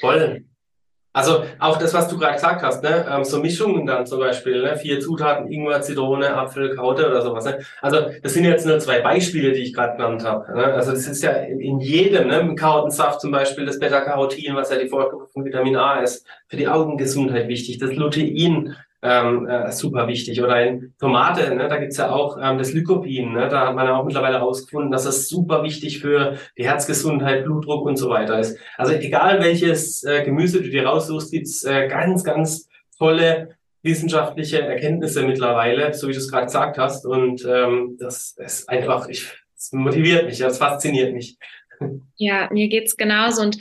Voll. 0.00 0.46
Also 1.16 1.44
auch 1.58 1.78
das, 1.78 1.94
was 1.94 2.08
du 2.08 2.18
gerade 2.18 2.34
gesagt 2.34 2.62
hast, 2.62 2.82
ne? 2.82 3.06
Ähm, 3.10 3.24
so 3.24 3.40
Mischungen 3.40 3.86
dann 3.86 4.04
zum 4.04 4.18
Beispiel, 4.18 4.60
ne? 4.60 4.76
vier 4.76 5.00
Zutaten, 5.00 5.50
Ingwer, 5.50 5.80
Zitrone, 5.80 6.36
Apfel, 6.36 6.76
Kaute 6.76 7.08
oder 7.08 7.22
sowas. 7.22 7.46
Ne? 7.46 7.60
Also 7.80 8.10
das 8.22 8.34
sind 8.34 8.44
jetzt 8.44 8.66
nur 8.66 8.78
zwei 8.80 9.00
Beispiele, 9.00 9.52
die 9.52 9.62
ich 9.62 9.72
gerade 9.72 9.96
genannt 9.96 10.22
habe. 10.26 10.54
Ne? 10.54 10.64
Also 10.64 10.90
das 10.90 11.06
ist 11.06 11.22
ja 11.22 11.30
in, 11.30 11.80
jedem, 11.80 12.28
ne? 12.28 12.40
im 12.40 12.54
Karottensaft 12.54 13.22
zum 13.22 13.30
Beispiel 13.30 13.64
das 13.64 13.78
Beta-Carotin, 13.78 14.56
was 14.56 14.68
ja 14.68 14.76
die 14.76 14.88
Vorstufe 14.88 15.28
von 15.32 15.46
Vitamin 15.46 15.76
A 15.76 16.00
ist, 16.00 16.26
für 16.48 16.58
die 16.58 16.68
Augengesundheit 16.68 17.48
wichtig. 17.48 17.78
Das 17.78 17.94
Lutein, 17.94 18.76
ähm, 19.06 19.46
äh, 19.46 19.70
super 19.70 20.08
wichtig. 20.08 20.42
Oder 20.42 20.66
in 20.66 20.94
Tomate, 20.98 21.54
ne, 21.54 21.68
da 21.68 21.76
gibt's 21.76 21.96
ja 21.96 22.10
auch 22.10 22.38
ähm, 22.42 22.58
das 22.58 22.72
Lycopin. 22.72 23.34
Ne, 23.34 23.48
da 23.48 23.68
hat 23.68 23.74
man 23.74 23.86
ja 23.86 23.96
auch 23.96 24.04
mittlerweile 24.04 24.38
herausgefunden, 24.38 24.90
dass 24.90 25.04
das 25.04 25.28
super 25.28 25.62
wichtig 25.62 26.00
für 26.00 26.36
die 26.58 26.64
Herzgesundheit, 26.64 27.44
Blutdruck 27.44 27.86
und 27.86 27.96
so 27.96 28.10
weiter 28.10 28.38
ist. 28.38 28.58
Also 28.76 28.94
egal 28.94 29.40
welches 29.40 30.02
äh, 30.02 30.24
Gemüse 30.24 30.60
du 30.60 30.68
dir 30.68 30.86
raussuchst, 30.86 31.30
gibt's 31.30 31.64
äh, 31.64 31.86
ganz, 31.88 32.24
ganz 32.24 32.68
tolle 32.98 33.56
wissenschaftliche 33.82 34.62
Erkenntnisse 34.62 35.22
mittlerweile, 35.22 35.94
so 35.94 36.08
wie 36.08 36.12
du 36.12 36.18
es 36.18 36.30
gerade 36.30 36.46
gesagt 36.46 36.76
hast. 36.76 37.06
Und 37.06 37.46
ähm, 37.48 37.96
das 38.00 38.36
ist 38.38 38.68
einfach, 38.68 39.08
ich, 39.08 39.30
das 39.54 39.70
motiviert 39.72 40.26
mich, 40.26 40.38
das 40.38 40.58
fasziniert 40.58 41.14
mich. 41.14 41.38
Ja, 42.16 42.48
mir 42.50 42.68
geht's 42.68 42.96
genauso. 42.96 43.42
Und 43.42 43.58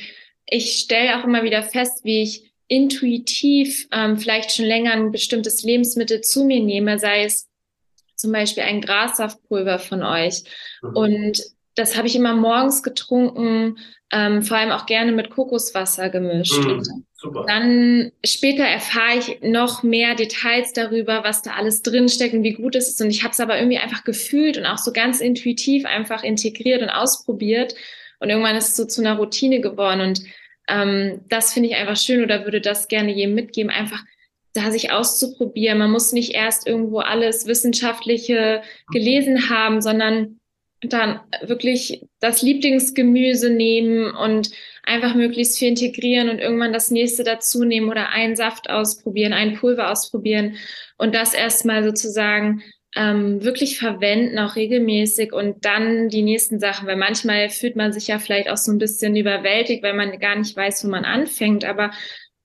ich 0.48 0.72
stelle 0.78 1.20
auch 1.20 1.24
immer 1.26 1.44
wieder 1.44 1.64
fest, 1.64 2.04
wie 2.04 2.24
ich 2.24 2.45
intuitiv 2.68 3.88
ähm, 3.92 4.18
vielleicht 4.18 4.52
schon 4.52 4.66
länger 4.66 4.94
ein 4.94 5.12
bestimmtes 5.12 5.64
Lebensmittel 5.64 6.22
zu 6.22 6.46
mir 6.46 6.62
nehme, 6.62 7.00
sei 7.00 7.24
es 7.24 7.48
zum 8.16 8.32
Beispiel 8.32 8.64
ein 8.64 8.82
Grassaftpulver 8.82 9.80
von 9.80 10.04
euch. 10.04 10.44
Mhm. 10.82 10.96
Und 10.96 11.44
das 11.76 11.98
habe 11.98 12.08
ich 12.08 12.16
immer 12.16 12.34
morgens 12.34 12.84
getrunken, 12.84 13.78
ähm, 14.12 14.44
vor 14.44 14.58
allem 14.58 14.72
auch 14.72 14.86
gerne 14.86 15.12
mit 15.12 15.30
Kokoswasser 15.30 16.10
gemischt. 16.10 16.58
Mhm, 16.58 17.06
super. 17.14 17.46
Dann 17.48 18.12
später 18.26 18.64
erfahre 18.64 19.18
ich 19.18 19.42
noch 19.42 19.84
mehr 19.84 20.16
Details 20.16 20.74
darüber, 20.74 21.24
was 21.24 21.42
da 21.42 21.52
alles 21.52 21.82
drinsteckt 21.82 22.34
und 22.34 22.44
wie 22.44 22.54
gut 22.54 22.76
es 22.76 22.88
ist. 22.88 23.02
Und 23.02 23.10
ich 23.10 23.24
habe 23.24 23.32
es 23.32 23.40
aber 23.40 23.58
irgendwie 23.58 23.78
einfach 23.78 24.04
gefühlt 24.04 24.58
und 24.58 24.66
auch 24.66 24.78
so 24.78 24.94
ganz 24.94 25.20
intuitiv 25.20 25.86
einfach 25.86 26.24
integriert 26.24 26.82
und 26.82 26.90
ausprobiert. 26.90 27.76
Und 28.20 28.30
irgendwann 28.30 28.56
ist 28.56 28.70
es 28.70 28.76
so 28.78 28.86
zu 28.86 29.02
einer 29.02 29.18
Routine 29.18 29.60
geworden. 29.60 30.02
Und 30.02 30.22
ähm, 30.68 31.22
das 31.30 31.54
finde 31.54 31.70
ich 31.70 31.76
einfach 31.76 31.98
schön 31.98 32.24
oder 32.24 32.44
würde 32.46 32.62
das 32.62 32.88
gerne 32.88 33.14
jedem 33.14 33.36
mitgeben, 33.36 33.72
einfach 33.72 34.04
da 34.54 34.72
sich 34.72 34.92
auszuprobieren. 34.92 35.78
Man 35.78 35.92
muss 35.92 36.14
nicht 36.14 36.34
erst 36.34 36.66
irgendwo 36.66 37.00
alles 37.00 37.46
Wissenschaftliche 37.46 38.62
gelesen 38.92 39.50
haben, 39.50 39.82
sondern 39.82 40.40
dann 40.82 41.20
wirklich 41.42 42.06
das 42.20 42.42
Lieblingsgemüse 42.42 43.50
nehmen 43.50 44.14
und 44.16 44.52
einfach 44.84 45.16
möglichst 45.16 45.58
viel 45.58 45.70
integrieren 45.70 46.30
und 46.30 46.40
irgendwann 46.40 46.74
das 46.74 46.92
nächste 46.92 47.24
dazu 47.24 47.64
nehmen 47.64 47.90
oder 47.90 48.10
einen 48.10 48.36
Saft 48.36 48.70
ausprobieren, 48.70 49.34
ein 49.34 49.56
Pulver 49.56 49.92
ausprobieren 49.92 50.56
und 50.98 51.16
das 51.16 51.34
erstmal 51.34 51.84
sozusagen 51.84 52.62
ähm, 52.96 53.44
wirklich 53.44 53.78
verwenden, 53.78 54.40
auch 54.40 54.56
regelmäßig 54.56 55.34
und 55.34 55.66
dann 55.66 56.10
die 56.10 56.22
nächsten 56.22 56.60
Sachen, 56.60 56.88
weil 56.88 56.96
manchmal 56.96 57.50
fühlt 57.50 57.76
man 57.76 57.92
sich 57.92 58.08
ja 58.08 58.20
vielleicht 58.20 58.50
auch 58.50 58.58
so 58.58 58.72
ein 58.72 58.78
bisschen 58.78 59.16
überwältigt, 59.16 59.84
weil 59.84 59.94
man 59.94 60.18
gar 60.20 60.36
nicht 60.36 60.56
weiß, 60.56 60.86
wo 60.86 60.90
man 60.90 61.04
anfängt, 61.04 61.66
aber 61.66 61.92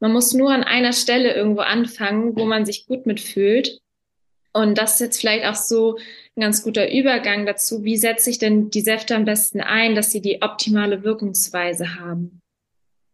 man 0.00 0.12
muss 0.12 0.32
nur 0.34 0.50
an 0.50 0.64
einer 0.64 0.92
Stelle 0.92 1.34
irgendwo 1.34 1.60
anfangen, 1.60 2.36
wo 2.36 2.46
man 2.46 2.66
sich 2.66 2.86
gut 2.86 3.06
mitfühlt. 3.06 3.80
Und 4.52 4.78
das 4.78 4.94
ist 4.94 5.00
jetzt 5.00 5.20
vielleicht 5.20 5.44
auch 5.44 5.54
so 5.54 5.98
ein 6.36 6.40
ganz 6.40 6.64
guter 6.64 6.90
Übergang 6.90 7.46
dazu. 7.46 7.84
Wie 7.84 7.96
setze 7.96 8.30
ich 8.30 8.38
denn 8.38 8.70
die 8.70 8.80
Säfte 8.80 9.14
am 9.14 9.24
besten 9.24 9.60
ein, 9.60 9.94
dass 9.94 10.10
sie 10.10 10.20
die 10.20 10.42
optimale 10.42 11.04
Wirkungsweise 11.04 12.00
haben? 12.00 12.39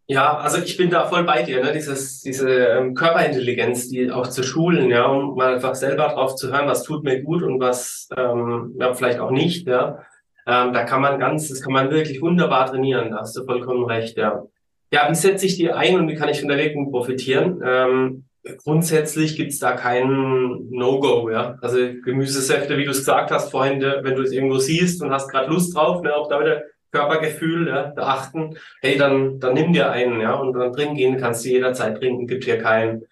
Ja, 0.09 0.37
also 0.39 0.59
ich 0.59 0.77
bin 0.77 0.89
da 0.89 1.07
voll 1.07 1.25
bei 1.25 1.43
dir, 1.43 1.63
ne? 1.65 1.73
Dieses, 1.73 2.21
diese 2.21 2.49
ähm, 2.49 2.95
Körperintelligenz, 2.95 3.89
die 3.89 4.13
auch 4.13 4.29
zu 4.29 4.45
schulen, 4.45 4.89
ja, 4.89 5.05
um 5.07 5.35
mal 5.35 5.55
einfach 5.55 5.75
selber 5.75 6.09
drauf 6.09 6.37
zu 6.37 6.53
hören, 6.53 6.69
was 6.69 6.85
tut 6.85 7.03
mir 7.03 7.23
gut 7.23 7.43
und 7.43 7.59
was 7.59 8.09
ähm, 8.17 8.77
ja, 8.79 8.95
vielleicht 8.95 9.19
auch 9.19 9.33
nicht, 9.33 9.67
ja. 9.67 9.99
Ähm, 10.47 10.73
da 10.73 10.85
kann 10.85 11.01
man 11.01 11.19
ganz, 11.19 11.49
das 11.49 11.61
kann 11.61 11.73
man 11.73 11.91
wirklich 11.91 12.23
wunderbar 12.23 12.67
trainieren, 12.67 13.11
da 13.11 13.19
hast 13.19 13.37
du 13.37 13.45
vollkommen 13.45 13.85
recht, 13.85 14.17
ja. 14.17 14.45
Ja, 14.93 15.11
wie 15.11 15.17
setze 15.17 15.45
ich 15.45 15.57
die 15.57 15.73
ein 15.73 15.99
und 15.99 16.09
wie 16.09 16.15
kann 16.15 16.29
ich 16.29 16.39
von 16.39 16.49
der 16.49 16.59
Wirkung 16.59 16.93
profitieren? 16.93 17.61
Ähm, 17.65 18.25
grundsätzlich 18.59 19.37
gibt's 19.37 19.59
da 19.59 19.73
kein 19.73 20.69
No-Go, 20.71 21.31
ja. 21.31 21.59
Also 21.63 21.79
Gemüsesäfte, 22.05 22.79
wie 22.79 22.85
du 22.85 22.93
es 22.93 22.99
gesagt 22.99 23.33
hast 23.33 23.51
vorhin, 23.51 23.81
wenn 23.81 24.15
du 24.15 24.23
es 24.23 24.31
irgendwo 24.31 24.59
siehst 24.59 25.03
und 25.03 25.11
hast 25.11 25.29
gerade 25.29 25.51
Lust 25.51 25.75
drauf, 25.75 26.01
ne, 26.03 26.15
auch 26.15 26.29
da 26.29 26.39
wieder 26.39 26.63
Körpergefühl 26.97 27.69
ja, 27.69 27.83
beachten, 27.89 28.57
hey, 28.81 28.97
dann, 28.97 29.39
dann 29.41 29.55
nimm 29.55 29.73
dir 29.73 29.91
einen, 29.91 30.21
ja, 30.21 30.35
und 30.35 30.55
dann 30.55 30.73
trinken 30.73 30.97
gehen, 30.97 31.19
kannst 31.19 31.45
du 31.45 31.51
jederzeit 31.51 31.99
trinken, 31.99 32.27
gibt 32.27 32.45
hier 32.45 32.59
kein, 32.59 33.03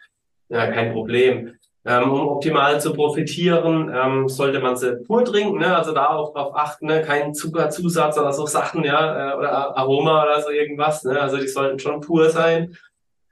ja, 0.49 0.71
kein 0.71 0.93
Problem. 0.93 1.55
Ähm, 1.87 2.11
um 2.11 2.29
optimal 2.29 2.81
zu 2.81 2.95
profitieren, 2.95 3.93
ähm, 3.95 4.27
sollte 4.27 4.59
man 4.59 4.75
sie 4.75 4.97
pur 5.07 5.23
trinken, 5.23 5.59
ne? 5.59 5.77
also 5.77 5.93
da 5.93 6.09
auch 6.09 6.33
drauf 6.33 6.57
achten, 6.57 6.87
ne? 6.87 7.03
kein 7.03 7.35
Zuckerzusatz 7.35 8.17
oder 8.17 8.33
so 8.33 8.47
Sachen, 8.47 8.85
ja, 8.85 9.33
äh, 9.33 9.37
oder 9.37 9.77
Aroma 9.77 10.23
oder 10.23 10.41
so 10.41 10.49
irgendwas, 10.49 11.05
ne? 11.05 11.21
also 11.21 11.37
die 11.37 11.47
sollten 11.47 11.79
schon 11.79 12.01
pur 12.01 12.31
sein. 12.31 12.75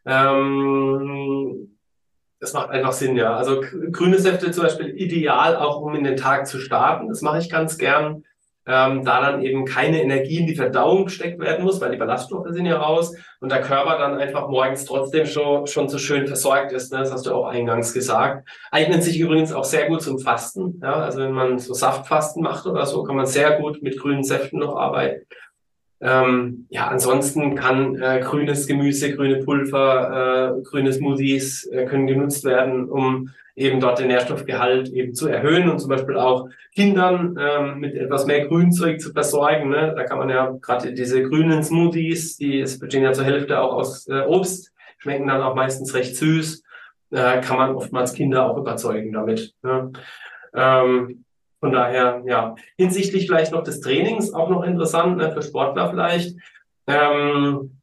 Ähm, 0.05 1.79
das 2.41 2.53
macht 2.53 2.71
einfach 2.71 2.93
Sinn, 2.93 3.17
ja. 3.17 3.37
Also 3.37 3.63
grüne 3.93 4.19
Säfte 4.19 4.51
zum 4.51 4.65
Beispiel 4.65 4.89
ideal 5.01 5.57
auch, 5.57 5.81
um 5.81 5.95
in 5.95 6.05
den 6.05 6.17
Tag 6.17 6.47
zu 6.47 6.59
starten. 6.59 7.09
Das 7.09 7.23
mache 7.23 7.39
ich 7.39 7.49
ganz 7.49 7.79
gern 7.79 8.25
ähm, 8.67 9.05
da 9.05 9.21
dann 9.21 9.43
eben 9.43 9.65
keine 9.65 10.03
Energie 10.03 10.39
in 10.39 10.47
die 10.47 10.55
Verdauung 10.55 11.07
gesteckt 11.07 11.41
werden 11.41 11.65
muss, 11.65 11.81
weil 11.81 11.91
die 11.91 11.97
Ballaststoffe 11.97 12.47
sind 12.51 12.67
ja 12.67 12.79
raus 12.79 13.15
und 13.41 13.51
der 13.51 13.61
Körper 13.61 13.99
dann 13.99 14.19
einfach 14.19 14.49
morgens 14.49 14.85
trotzdem 14.85 15.27
schon, 15.27 15.67
schon 15.67 15.89
so 15.89 15.99
schön 15.99 16.27
versorgt 16.27 16.73
ist. 16.73 16.93
Ne? 16.93 17.01
Das 17.01 17.13
hast 17.13 17.27
du 17.27 17.35
auch 17.35 17.47
eingangs 17.47 17.93
gesagt. 17.93 18.49
Eignet 18.71 19.03
sich 19.03 19.19
übrigens 19.19 19.53
auch 19.53 19.65
sehr 19.65 19.89
gut 19.89 20.03
zum 20.03 20.19
Fasten. 20.21 20.81
Ja? 20.83 20.95
Also 20.95 21.21
wenn 21.21 21.33
man 21.33 21.59
so 21.59 21.75
Saftfasten 21.75 22.43
macht 22.43 22.67
oder 22.67 22.87
so, 22.87 23.03
kann 23.03 23.17
man 23.17 23.27
sehr 23.27 23.59
gut 23.59 23.83
mit 23.83 23.99
grünen 23.99 24.23
Säften 24.23 24.61
noch 24.61 24.77
arbeiten. 24.77 25.27
Ähm, 26.03 26.67
ja, 26.69 26.89
ansonsten 26.89 27.55
kann 27.55 27.95
äh, 28.03 28.21
grünes 28.21 28.67
Gemüse, 28.67 29.15
grüne 29.15 29.37
Pulver, 29.45 30.59
äh, 30.59 30.63
grüne 30.63 30.93
Smoothies 30.93 31.67
äh, 31.67 31.87
können 31.87 32.09
genutzt 32.09 32.45
werden, 32.45 32.89
um 32.89 33.31
eben 33.55 33.79
dort 33.79 34.01
den 34.01 34.09
Nährstoffgehalt 34.09 34.89
eben 34.89 35.15
zu 35.15 35.29
erhöhen 35.29 35.71
und 35.71 35.79
zum 35.79 35.91
Beispiel 35.91 36.17
auch 36.17 36.49
Kindern 36.75 37.39
ähm, 37.39 37.79
mit 37.79 37.95
etwas 37.95 38.27
mehr 38.27 38.49
Grünzeug 38.49 39.01
zu 39.01 39.13
versorgen. 39.13 39.69
Ne? 39.69 39.95
Da 39.95 40.03
kann 40.03 40.19
man 40.19 40.29
ja 40.29 40.51
gerade 40.61 40.93
diese 40.93 41.23
grünen 41.23 41.63
Smoothies, 41.63 42.37
die 42.37 42.61
es 42.61 42.81
bestehen 42.81 43.05
ja 43.05 43.13
zur 43.13 43.25
Hälfte 43.25 43.61
auch 43.61 43.75
aus 43.75 44.09
äh, 44.09 44.23
Obst, 44.23 44.73
schmecken 44.99 45.29
dann 45.29 45.43
auch 45.43 45.55
meistens 45.55 45.95
recht 45.95 46.17
süß, 46.17 46.65
äh, 47.13 47.41
kann 47.43 47.59
man 47.59 47.77
oftmals 47.77 48.15
Kinder 48.15 48.51
auch 48.51 48.59
überzeugen 48.59 49.13
damit. 49.13 49.55
Ne? 49.63 49.93
Ähm, 50.55 51.25
von 51.63 51.71
daher, 51.71 52.23
ja, 52.27 52.57
hinsichtlich 52.77 53.27
vielleicht 53.27 53.53
noch 53.53 53.63
des 53.63 53.81
Trainings 53.81 54.35
auch 54.35 54.51
noch 54.51 54.65
interessant, 54.65 55.17
ne, 55.17 55.31
für 55.31 55.43
Sportler 55.43 55.91
vielleicht. 55.91 56.35
Ähm, 56.89 57.79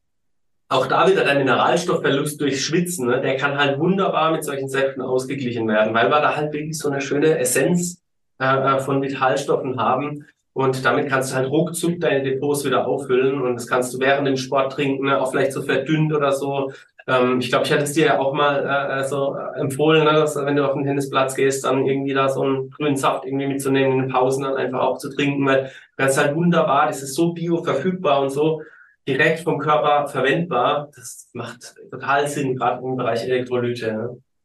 auch 0.68 0.86
da 0.86 1.08
wieder 1.08 1.24
der 1.24 1.36
Mineralstoffverlust 1.36 2.38
durch 2.42 2.62
Schwitzen, 2.62 3.06
ne, 3.06 3.22
der 3.22 3.38
kann 3.38 3.56
halt 3.56 3.78
wunderbar 3.78 4.32
mit 4.32 4.44
solchen 4.44 4.68
Säften 4.68 5.00
ausgeglichen 5.00 5.66
werden, 5.66 5.94
weil 5.94 6.10
wir 6.10 6.20
da 6.20 6.36
halt 6.36 6.52
wirklich 6.52 6.76
so 6.76 6.90
eine 6.90 7.00
schöne 7.00 7.38
Essenz 7.38 8.02
äh, 8.38 8.44
äh, 8.44 8.80
von 8.80 9.00
Vitalstoffen 9.00 9.80
haben. 9.80 10.26
Und 10.52 10.84
damit 10.84 11.08
kannst 11.08 11.32
du 11.32 11.36
halt 11.36 11.48
ruckzuck 11.48 12.00
deine 12.00 12.22
Depots 12.22 12.66
wieder 12.66 12.86
auffüllen 12.86 13.40
und 13.40 13.54
das 13.54 13.66
kannst 13.66 13.94
du 13.94 13.98
während 13.98 14.28
dem 14.28 14.36
Sport 14.36 14.72
trinken, 14.72 15.06
ne, 15.06 15.18
auch 15.18 15.30
vielleicht 15.30 15.54
so 15.54 15.62
verdünnt 15.62 16.12
oder 16.12 16.32
so. 16.32 16.70
Ähm, 17.10 17.40
ich 17.40 17.48
glaube, 17.48 17.64
ich 17.66 17.72
hatte 17.72 17.82
es 17.82 17.92
dir 17.92 18.06
ja 18.06 18.18
auch 18.20 18.32
mal 18.32 18.64
äh, 18.64 19.00
äh 19.00 19.04
so 19.04 19.34
empfohlen, 19.56 20.04
ne, 20.04 20.12
dass 20.12 20.36
wenn 20.36 20.54
du 20.54 20.64
auf 20.64 20.74
den 20.74 20.84
Tennisplatz 20.84 21.34
gehst, 21.34 21.64
dann 21.64 21.84
irgendwie 21.84 22.14
da 22.14 22.28
so 22.28 22.42
einen 22.42 22.70
grünen 22.70 22.96
Saft 22.96 23.24
irgendwie 23.24 23.48
mitzunehmen, 23.48 23.92
in 23.92 23.98
den 24.02 24.10
Pausen 24.10 24.44
dann 24.44 24.56
einfach 24.56 24.80
auch 24.80 24.98
zu 24.98 25.12
trinken, 25.12 25.44
weil 25.44 25.64
du 25.64 25.70
kannst 25.96 26.18
halt 26.18 26.36
wunderbar, 26.36 26.86
das 26.86 27.02
ist 27.02 27.14
so 27.14 27.32
bio 27.32 27.64
verfügbar 27.64 28.22
und 28.22 28.30
so 28.30 28.62
direkt 29.08 29.40
vom 29.40 29.58
Körper 29.58 30.06
verwendbar. 30.06 30.90
Das 30.94 31.30
macht 31.32 31.74
total 31.90 32.28
Sinn, 32.28 32.54
gerade 32.54 32.80
im 32.84 32.96
Bereich 32.96 33.24
Elektrolyte. 33.24 33.92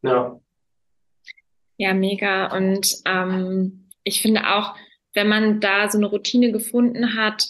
Ne? 0.02 0.10
Ja. 0.10 0.40
Ja, 1.78 1.94
mega. 1.94 2.56
Und 2.56 2.88
ähm, 3.06 3.90
ich 4.04 4.22
finde 4.22 4.56
auch, 4.56 4.76
wenn 5.14 5.28
man 5.28 5.60
da 5.60 5.90
so 5.90 5.98
eine 5.98 6.08
Routine 6.08 6.52
gefunden 6.52 7.16
hat 7.16 7.46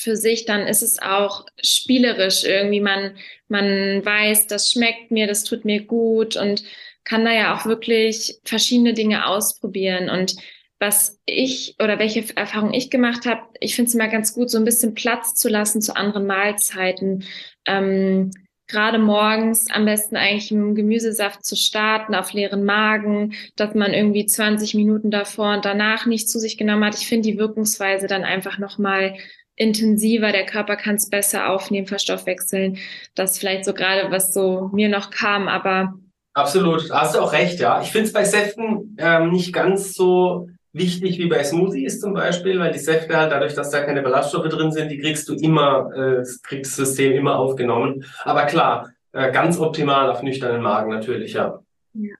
für 0.00 0.16
sich, 0.16 0.46
dann 0.46 0.66
ist 0.66 0.82
es 0.82 1.00
auch 1.00 1.44
spielerisch 1.62 2.44
irgendwie. 2.44 2.80
Man, 2.80 3.16
man 3.48 4.04
weiß, 4.04 4.46
das 4.46 4.72
schmeckt 4.72 5.10
mir, 5.10 5.26
das 5.26 5.44
tut 5.44 5.64
mir 5.64 5.84
gut 5.84 6.36
und 6.36 6.64
kann 7.04 7.24
da 7.24 7.32
ja 7.32 7.54
auch 7.54 7.66
wirklich 7.66 8.38
verschiedene 8.44 8.94
Dinge 8.94 9.26
ausprobieren. 9.26 10.08
Und 10.08 10.36
was 10.78 11.18
ich 11.26 11.76
oder 11.82 11.98
welche 11.98 12.24
Erfahrung 12.36 12.72
ich 12.72 12.90
gemacht 12.90 13.26
habe, 13.26 13.42
ich 13.60 13.76
finde 13.76 13.90
es 13.90 13.94
immer 13.94 14.08
ganz 14.08 14.32
gut, 14.32 14.50
so 14.50 14.56
ein 14.58 14.64
bisschen 14.64 14.94
Platz 14.94 15.34
zu 15.34 15.48
lassen 15.48 15.82
zu 15.82 15.94
anderen 15.94 16.26
Mahlzeiten. 16.26 17.24
Ähm, 17.66 18.30
Gerade 18.66 18.98
morgens 18.98 19.68
am 19.68 19.84
besten 19.84 20.16
eigentlich 20.16 20.52
im 20.52 20.76
Gemüsesaft 20.76 21.44
zu 21.44 21.56
starten 21.56 22.14
auf 22.14 22.32
leeren 22.32 22.64
Magen, 22.64 23.34
dass 23.56 23.74
man 23.74 23.92
irgendwie 23.92 24.26
20 24.26 24.74
Minuten 24.74 25.10
davor 25.10 25.54
und 25.54 25.64
danach 25.64 26.06
nicht 26.06 26.30
zu 26.30 26.38
sich 26.38 26.56
genommen 26.56 26.84
hat. 26.84 26.94
Ich 26.94 27.08
finde 27.08 27.28
die 27.28 27.36
Wirkungsweise 27.36 28.06
dann 28.06 28.22
einfach 28.22 28.58
nochmal 28.58 29.16
intensiver, 29.60 30.32
der 30.32 30.46
Körper 30.46 30.76
kann 30.76 30.94
es 30.94 31.10
besser 31.10 31.50
aufnehmen, 31.50 31.86
verstoffwechseln. 31.86 32.78
Das 33.14 33.32
ist 33.32 33.38
vielleicht 33.40 33.66
so 33.66 33.74
gerade, 33.74 34.10
was 34.10 34.32
so 34.32 34.70
mir 34.72 34.88
noch 34.88 35.10
kam, 35.10 35.48
aber 35.48 35.94
Absolut, 36.32 36.90
hast 36.90 37.14
du 37.14 37.20
auch 37.20 37.32
recht, 37.32 37.60
ja. 37.60 37.82
Ich 37.82 37.90
finde 37.90 38.06
es 38.06 38.12
bei 38.12 38.24
Säften 38.24 38.96
ähm, 38.98 39.30
nicht 39.30 39.52
ganz 39.52 39.94
so 39.94 40.48
wichtig 40.72 41.18
wie 41.18 41.26
bei 41.26 41.42
Smoothies 41.42 42.00
zum 42.00 42.14
Beispiel, 42.14 42.58
weil 42.58 42.72
die 42.72 42.78
Säfte 42.78 43.16
halt 43.16 43.32
dadurch, 43.32 43.54
dass 43.54 43.70
da 43.70 43.82
keine 43.82 44.00
Ballaststoffe 44.00 44.48
drin 44.48 44.70
sind, 44.70 44.90
die 44.90 44.98
kriegst 44.98 45.28
du 45.28 45.34
immer, 45.34 45.90
äh, 45.94 46.24
kriegst 46.44 46.78
das 46.78 46.88
System 46.88 47.12
immer 47.12 47.38
aufgenommen. 47.38 48.04
Aber 48.24 48.46
klar, 48.46 48.90
äh, 49.12 49.30
ganz 49.32 49.58
optimal 49.58 50.08
auf 50.08 50.22
nüchternen 50.22 50.62
Magen 50.62 50.90
natürlich, 50.90 51.34
ja. 51.34 51.60
ja. 51.94 52.14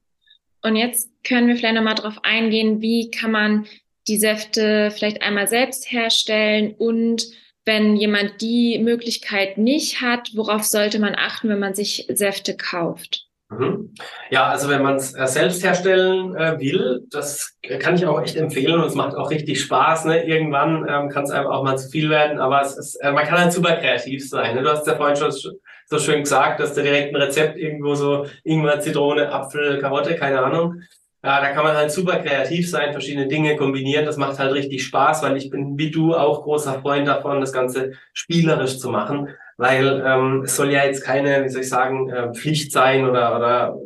Und 0.63 0.77
jetzt 0.77 1.09
können 1.27 1.49
wir 1.49 1.57
vielleicht 1.57 1.77
nochmal 1.77 1.95
drauf 1.95 2.19
eingehen, 2.23 2.83
wie 2.83 3.11
kann 3.11 3.31
man 3.31 3.67
die 4.09 4.19
Säfte 4.19 4.91
vielleicht 4.91 5.23
einmal 5.23 5.49
selbst 5.49 5.91
herstellen 5.91 6.75
und 6.77 7.25
wenn 7.65 7.97
jemand 7.97 8.41
die 8.41 8.79
Möglichkeit 8.79 9.59
nicht 9.59 10.01
hat, 10.01 10.31
worauf 10.35 10.65
sollte 10.65 10.99
man 10.99 11.15
achten, 11.15 11.49
wenn 11.49 11.59
man 11.59 11.75
sich 11.75 12.07
Säfte 12.09 12.57
kauft? 12.57 13.27
Mhm. 13.51 13.95
Ja, 14.31 14.49
also 14.49 14.69
wenn 14.69 14.83
man 14.83 14.97
es 14.97 15.13
äh, 15.15 15.27
selbst 15.27 15.65
herstellen 15.65 16.37
äh, 16.37 16.59
will, 16.61 17.05
das 17.11 17.59
kann 17.81 17.97
ich 17.97 18.07
auch 18.07 18.23
echt 18.23 18.37
empfehlen 18.37 18.81
und 18.81 18.87
es 18.87 18.95
macht 18.95 19.17
auch 19.17 19.31
richtig 19.31 19.61
Spaß. 19.61 20.05
Ne? 20.05 20.25
Irgendwann 20.25 20.87
ähm, 20.89 21.09
kann 21.09 21.25
es 21.25 21.31
einem 21.31 21.49
auch 21.49 21.65
mal 21.65 21.77
zu 21.77 21.89
viel 21.91 22.11
werden, 22.11 22.39
aber 22.39 22.63
es 22.63 22.79
ist, 22.79 22.95
äh, 22.97 23.11
man 23.11 23.27
kann 23.27 23.41
halt 23.41 23.53
super 23.53 23.77
kreativ 23.77 24.29
sein. 24.29 24.55
Ne? 24.55 24.63
Du 24.63 24.71
hast 24.71 24.87
ja 24.87 24.95
vorhin 24.95 25.17
schon 25.17 25.33
so 25.33 25.99
schön 25.99 26.21
gesagt, 26.21 26.61
dass 26.61 26.75
du 26.75 26.83
direkt 26.83 27.13
ein 27.13 27.21
Rezept 27.21 27.59
irgendwo 27.59 27.97
so 27.97 28.27
Ingwer, 28.45 28.79
Zitrone, 28.79 29.33
Apfel, 29.33 29.81
Karotte, 29.81 30.15
keine 30.15 30.41
Ahnung. 30.41 30.83
Ja, 31.23 31.41
da 31.41 31.53
kann 31.53 31.65
man 31.65 31.77
halt 31.77 31.93
super 31.93 32.17
kreativ 32.17 32.71
sein, 32.71 32.93
verschiedene 32.93 33.29
Dinge 33.29 33.57
kombinieren. 33.57 34.07
Das 34.07 34.17
macht 34.17 34.39
halt 34.39 34.55
richtig 34.55 34.85
Spaß, 34.85 35.23
weil 35.23 35.37
ich 35.37 35.51
bin 35.51 35.77
wie 35.77 35.91
du 35.91 36.15
auch 36.15 36.43
großer 36.45 36.81
Freund 36.81 37.07
davon, 37.07 37.41
das 37.41 37.53
Ganze 37.53 37.93
spielerisch 38.15 38.79
zu 38.79 38.89
machen, 38.89 39.29
weil 39.59 40.03
ähm, 40.07 40.43
es 40.45 40.57
soll 40.57 40.71
ja 40.73 40.85
jetzt 40.85 41.05
keine, 41.05 41.45
wie 41.45 41.49
soll 41.51 41.61
ich 41.61 41.69
sagen, 41.69 42.09
äh, 42.09 42.33
Pflicht 42.33 42.73
sein 42.73 43.07
oder, 43.07 43.37
oder 43.37 43.77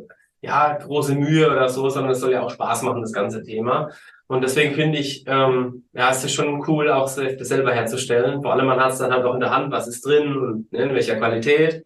ja, 0.41 0.77
große 0.77 1.15
Mühe 1.15 1.51
oder 1.51 1.67
so, 1.67 1.89
sondern 1.89 2.13
es 2.13 2.21
soll 2.21 2.31
ja 2.31 2.41
auch 2.41 2.51
Spaß 2.51 2.83
machen, 2.83 3.01
das 3.01 3.11
ganze 3.11 3.43
Thema. 3.43 3.89
Und 4.27 4.41
deswegen 4.41 4.73
finde 4.73 4.97
ich, 4.99 5.25
ähm, 5.27 5.83
ja, 5.93 6.09
es 6.11 6.23
ist 6.23 6.33
schon 6.33 6.63
cool, 6.67 6.89
auch 6.89 7.13
das 7.13 7.47
selber 7.47 7.73
herzustellen. 7.73 8.41
Vor 8.41 8.53
allem, 8.53 8.65
man 8.65 8.79
hat 8.79 8.93
es 8.93 8.99
dann 8.99 9.11
halt 9.11 9.25
auch 9.25 9.33
in 9.33 9.39
der 9.39 9.51
Hand, 9.51 9.71
was 9.71 9.87
ist 9.87 10.05
drin 10.05 10.37
und 10.37 10.71
ne, 10.71 10.83
in 10.83 10.93
welcher 10.93 11.17
Qualität. 11.17 11.83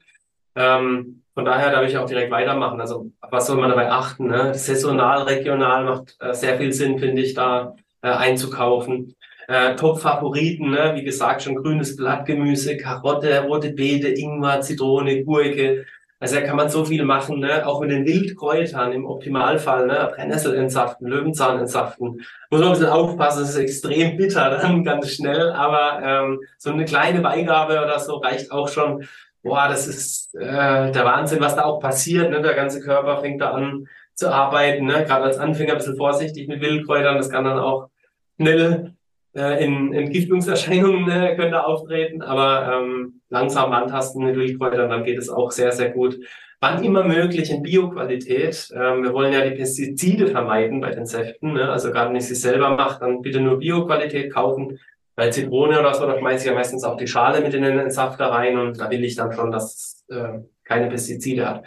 Ähm, 0.55 1.18
von 1.39 1.45
daher 1.45 1.71
darf 1.71 1.87
ich 1.87 1.97
auch 1.97 2.05
direkt 2.05 2.31
weitermachen. 2.31 2.81
Also, 2.81 3.13
was 3.21 3.47
soll 3.47 3.55
man 3.55 3.69
dabei 3.69 3.89
achten? 3.89 4.27
Ne? 4.27 4.53
Saisonal, 4.55 5.21
regional 5.21 5.85
macht 5.85 6.17
äh, 6.19 6.33
sehr 6.33 6.57
viel 6.57 6.73
Sinn, 6.73 6.99
finde 6.99 7.21
ich, 7.21 7.33
da 7.33 7.77
äh, 8.01 8.09
einzukaufen. 8.09 9.15
Äh, 9.47 9.77
Top-Favoriten, 9.77 10.69
ne? 10.71 10.91
wie 10.95 11.05
gesagt, 11.05 11.43
schon 11.43 11.55
grünes 11.55 11.95
Blattgemüse, 11.95 12.75
Karotte, 12.75 13.45
rote 13.45 13.71
Beete, 13.71 14.09
Ingwer, 14.09 14.59
Zitrone, 14.59 15.23
Gurke, 15.23 15.85
also 16.21 16.35
da 16.35 16.41
kann 16.41 16.57
man 16.57 16.67
so 16.67 16.83
viel 16.83 17.05
machen, 17.05 17.39
ne? 17.39 17.65
auch 17.65 17.79
mit 17.79 17.91
den 17.91 18.05
Wildkräutern 18.05 18.91
im 18.91 19.05
Optimalfall, 19.05 19.87
ne? 19.87 20.11
Brennnessel 20.13 20.53
entsaften, 20.55 21.07
Löwenzahn 21.07 21.59
entsaften. 21.59 22.25
Muss 22.49 22.59
man 22.59 22.63
ein 22.63 22.71
bisschen 22.71 22.87
aufpassen, 22.87 23.43
es 23.43 23.51
ist 23.51 23.55
extrem 23.55 24.17
bitter 24.17 24.49
dann 24.49 24.83
ganz 24.83 25.11
schnell, 25.11 25.51
aber 25.51 26.01
ähm, 26.03 26.41
so 26.57 26.71
eine 26.71 26.83
kleine 26.83 27.21
Beigabe 27.21 27.81
oder 27.81 27.99
so 27.99 28.17
reicht 28.17 28.51
auch 28.51 28.67
schon. 28.67 29.07
Boah, 29.43 29.67
das 29.69 29.87
ist 29.87 30.35
äh, 30.35 30.91
der 30.91 31.05
Wahnsinn, 31.05 31.39
was 31.39 31.55
da 31.55 31.63
auch 31.63 31.79
passiert. 31.79 32.29
Ne? 32.29 32.41
Der 32.41 32.55
ganze 32.55 32.81
Körper 32.81 33.21
fängt 33.21 33.41
da 33.41 33.51
an 33.51 33.87
zu 34.13 34.29
arbeiten. 34.29 34.85
Ne? 34.85 35.05
Gerade 35.05 35.25
als 35.25 35.37
Anfänger 35.37 35.73
ein 35.73 35.77
bisschen 35.77 35.95
vorsichtig 35.95 36.47
mit 36.47 36.61
Wildkräutern, 36.61 37.17
das 37.17 37.29
kann 37.29 37.45
dann 37.45 37.59
auch 37.59 37.89
schnell 38.37 38.93
äh, 39.35 39.63
in 39.63 39.93
Entgiftungserscheinungen 39.93 41.09
äh, 41.09 41.35
können 41.35 41.51
da 41.51 41.61
auftreten, 41.61 42.21
aber 42.21 42.81
ähm, 42.81 43.21
langsam 43.29 43.71
antasten 43.71 44.25
mit 44.25 44.35
Wildkräutern, 44.35 44.89
dann 44.89 45.03
geht 45.03 45.17
es 45.17 45.29
auch 45.29 45.51
sehr, 45.51 45.71
sehr 45.71 45.89
gut. 45.91 46.19
Wann 46.61 46.83
immer 46.83 47.05
möglich 47.05 47.49
in 47.51 47.63
Bioqualität. 47.63 48.69
Ähm, 48.75 49.03
wir 49.03 49.13
wollen 49.13 49.31
ja 49.31 49.47
die 49.47 49.55
Pestizide 49.55 50.27
vermeiden 50.27 50.81
bei 50.81 50.91
den 50.91 51.05
Säften. 51.05 51.53
Ne? 51.53 51.69
Also 51.71 51.91
gerade 51.91 52.09
wenn 52.09 52.17
ich 52.17 52.27
sie 52.27 52.35
selber 52.35 52.71
mache, 52.71 52.99
dann 52.99 53.21
bitte 53.21 53.39
nur 53.39 53.59
Bioqualität 53.59 54.33
kaufen. 54.33 54.79
Bei 55.19 55.29
Zitrone 55.29 55.79
oder 55.79 55.93
so, 55.93 56.07
da 56.07 56.17
schmeiße 56.17 56.45
ich 56.45 56.49
ja 56.49 56.55
meistens 56.55 56.83
auch 56.83 56.97
die 56.97 57.07
Schale 57.07 57.41
mit 57.41 57.53
in 57.53 57.63
den 57.63 57.91
Safter 57.91 58.27
rein 58.27 58.57
und 58.57 58.79
da 58.79 58.89
will 58.89 59.03
ich 59.03 59.15
dann 59.15 59.33
schon, 59.33 59.51
dass 59.51 60.05
es 60.09 60.15
äh, 60.15 60.39
keine 60.63 60.87
Pestizide 60.89 61.49
hat 61.49 61.65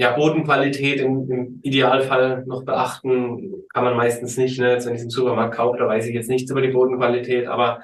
ja, 0.00 0.12
Bodenqualität 0.12 0.98
im, 0.98 1.30
im 1.30 1.60
Idealfall 1.62 2.42
noch 2.46 2.64
beachten, 2.64 3.66
kann 3.68 3.84
man 3.84 3.98
meistens 3.98 4.38
nicht. 4.38 4.58
Ne? 4.58 4.72
Jetzt, 4.72 4.86
wenn 4.86 4.94
ich 4.94 5.00
es 5.00 5.04
im 5.04 5.10
Supermarkt 5.10 5.56
kaufe, 5.56 5.76
da 5.76 5.86
weiß 5.86 6.06
ich 6.06 6.14
jetzt 6.14 6.30
nichts 6.30 6.50
über 6.50 6.62
die 6.62 6.70
Bodenqualität, 6.72 7.46
aber 7.46 7.82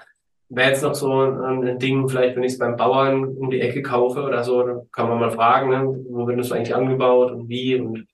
wäre 0.48 0.70
jetzt 0.70 0.82
noch 0.82 0.94
so 0.94 1.12
ein, 1.12 1.62
ein 1.62 1.78
Ding, 1.78 2.08
vielleicht 2.08 2.34
wenn 2.34 2.42
ich 2.42 2.52
es 2.52 2.58
beim 2.58 2.76
Bauern 2.76 3.22
um 3.22 3.50
die 3.50 3.60
Ecke 3.60 3.82
kaufe 3.82 4.22
oder 4.22 4.44
so, 4.44 4.62
dann 4.62 4.90
kann 4.92 5.10
man 5.10 5.20
mal 5.20 5.30
fragen, 5.30 5.68
ne? 5.68 6.04
wo 6.08 6.26
wird 6.26 6.38
das 6.38 6.52
eigentlich 6.52 6.74
angebaut 6.74 7.32
und 7.32 7.50
wie 7.50 7.78
und 7.78 8.06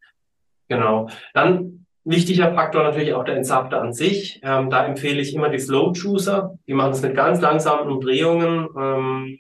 genau. 0.69 1.09
Dann 1.33 1.82
wichtiger 2.05 2.55
Faktor 2.55 2.83
natürlich 2.83 3.15
auch 3.15 3.25
der 3.25 3.37
Entsafter 3.37 3.81
an 3.81 3.93
sich. 3.93 4.41
Ähm, 4.43 4.71
da 4.71 4.87
empfehle 4.87 5.21
ich 5.21 5.35
immer 5.35 5.49
die 5.49 5.59
Slow 5.59 5.93
Juicer. 5.93 6.59
Die 6.67 6.75
machen 6.75 6.93
es 6.93 7.03
mit 7.03 7.15
ganz 7.15 7.41
langsamen 7.41 7.91
Umdrehungen. 7.91 8.69
Ähm, 8.77 9.39